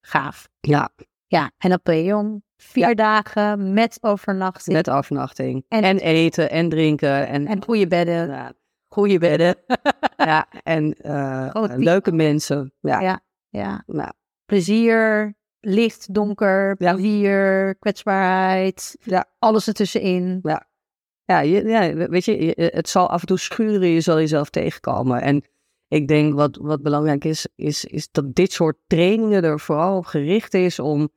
Gaaf. 0.00 0.48
Ja, 0.60 0.90
Ja, 1.28 1.50
NLP 1.58 1.88
Jong. 1.88 2.42
Vier 2.56 2.88
Ja. 2.88 2.94
dagen 2.94 3.72
met 3.72 3.98
overnachting. 4.00 4.76
met 4.76 4.90
overnachting. 4.90 5.64
En- 5.68 5.82
En, 5.82 5.98
eten 5.98 6.50
en 6.50 6.68
drinken. 6.68 7.26
En, 7.28 7.46
En 7.46 7.62
goede 7.64 7.86
bedden. 7.86 8.28
ja, 8.28 8.52
goede 8.88 9.18
bedden. 9.18 9.54
ja, 10.16 10.46
en 10.62 10.92
eh, 10.94 11.64
leuke 11.76 12.12
mensen. 12.12 12.72
Ja, 12.80 13.00
Ja. 13.00 13.20
Ja. 13.48 13.82
nou, 13.86 14.10
Plezier, 14.44 15.34
licht, 15.60 16.14
donker, 16.14 16.74
Ja. 16.78 16.92
plezier, 16.92 17.74
kwetsbaarheid. 17.78 18.96
Ja. 19.02 19.26
Alles 19.38 19.66
ertussenin. 19.68 20.38
Ja, 20.42 20.66
je, 21.26 21.64
ja, 21.64 21.94
weet 22.08 22.24
je, 22.24 22.44
je- 22.46 22.70
het 22.74 22.88
zal 22.88 23.08
af 23.10 23.20
en 23.20 23.26
toe 23.26 23.38
schuren, 23.38 23.88
je 23.88 24.00
zal 24.00 24.18
jezelf 24.18 24.50
tegenkomen. 24.50 25.22
En 25.22 25.42
ik 25.88 26.08
denk 26.08 26.34
wat, 26.34 26.56
wat 26.60 26.82
belangrijk 26.82 27.24
is, 27.24 27.46
is, 27.54 27.84
is 27.84 28.10
dat 28.10 28.34
dit 28.34 28.52
soort 28.52 28.76
trainingen 28.86 29.42
er 29.44 29.60
vooral 29.60 29.96
op 29.96 30.04
gericht 30.04 30.54
is 30.54 30.78
om, 30.78 31.08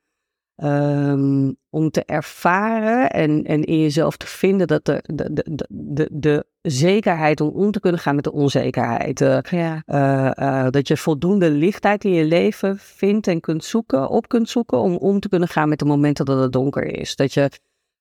ehm, 0.56 1.52
om 1.69 1.89
te 1.91 2.04
ervaren 2.06 3.10
en, 3.10 3.43
en 3.43 3.63
in 3.63 3.80
jezelf 3.80 4.17
te 4.17 4.28
vinden 4.28 4.67
dat 4.67 4.86
de, 4.86 5.04
de, 5.13 5.34
de, 5.34 5.65
de, 5.69 6.08
de, 6.12 6.45
zekerheid 6.62 7.41
om 7.41 7.50
om 7.50 7.72
te 7.72 7.80
kunnen 7.80 8.00
gaan 8.00 8.15
met 8.15 8.24
de 8.24 8.32
onzekerheid. 8.32 9.22
eh, 9.22 9.38
Ja. 9.50 9.82
eh, 9.86 10.65
eh, 10.65 10.72
dat 10.72 10.88
je 10.88 10.98
voldoende 10.98 11.50
lichtheid 11.52 12.04
in 12.04 12.12
je 12.13 12.26
leven 12.26 12.78
vindt 12.78 13.28
en 13.28 13.39
kunt 13.39 13.63
zoeken, 13.63 14.10
op 14.10 14.28
kunt 14.28 14.50
zoeken 14.50 14.78
om 14.80 14.95
om 14.95 15.19
te 15.19 15.30
kunnen 15.30 15.48
gaan 15.48 15.69
met 15.69 15.80
de 15.80 15.86
momenten 15.86 16.26
dat 16.26 16.39
het 16.41 16.52
donker 16.52 16.84
is. 17.00 17.15
Dat 17.15 17.34
je 17.34 17.50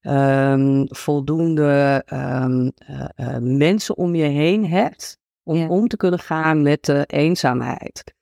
ehm, 0.00 0.84
voldoende 0.88 2.02
ehm, 2.06 2.68
eh, 2.76 3.04
eh, 3.14 3.42
mensen 3.42 3.96
om 3.96 4.14
je 4.14 4.24
heen 4.24 4.66
hebt 4.66 5.18
om 5.42 5.56
Ja. 5.56 5.68
om 5.68 5.88
te 5.88 5.96
kunnen 5.96 6.18
gaan 6.18 6.62
met 6.62 6.84
de 6.84 7.04
eenzaamheid. 7.06 8.14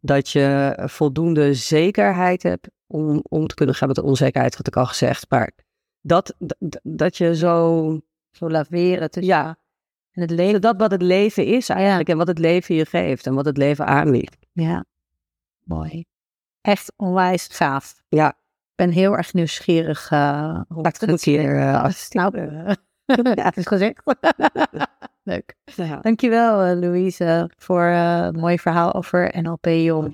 Dat 0.00 0.28
je 0.30 0.78
voldoende 0.84 1.54
zekerheid 1.54 2.42
hebt 2.42 2.68
om 2.86 3.22
om 3.28 3.46
te 3.46 3.54
kunnen 3.54 3.74
gaan 3.74 3.86
met 3.88 3.96
de 3.96 4.02
onzekerheid, 4.02 4.56
wat 4.56 4.66
ik 4.66 4.76
al 4.76 4.86
gezegd. 4.86 5.26
Maar 5.30 5.50
dat, 6.00 6.34
dat, 6.38 6.80
dat 6.82 7.16
je 7.16 7.36
zo, 7.36 8.00
Zo 8.30 8.50
laveren 8.50 9.10
tussen 9.10 9.32
ja, 9.34 9.56
en 10.12 10.20
het 10.22 10.30
leven. 10.30 10.60
dat 10.60 10.76
wat 10.76 10.90
het 10.90 11.02
leven 11.02 11.46
is 11.46 11.68
eigenlijk 11.68 12.08
en 12.08 12.16
wat 12.16 12.26
het 12.26 12.38
leven 12.38 12.74
je 12.74 12.86
geeft 12.86 13.26
en 13.26 13.34
wat 13.34 13.44
het 13.44 13.56
leven 13.56 13.86
aanbiedt. 13.86 14.36
Ja. 14.52 14.84
Mooi. 15.64 16.04
Echt 16.60 16.92
onwijs 16.96 17.46
gaaf. 17.50 17.94
Ja. 18.08 18.38
Ik 18.74 18.84
ben 18.84 18.90
heel 18.90 19.16
erg 19.16 19.32
nieuwsgierig. 19.32 20.10
uh, 20.10 20.60
hoe 20.68 20.86
ik 20.86 20.96
het 21.00 21.08
een 21.08 21.18
keer 21.18 21.56
uh, 21.56 21.86
Nou, 22.10 22.38
ja, 23.34 23.44
het 23.44 23.56
is 23.56 23.66
gezegd. 23.66 24.02
Leuk. 25.22 25.54
Ja. 25.64 25.98
Dankjewel, 26.00 26.74
Louise, 26.74 27.50
voor 27.56 27.82
het 27.82 28.36
mooie 28.36 28.58
verhaal 28.58 28.94
over 28.94 29.42
NLP 29.42 29.66
Jong. 29.66 30.12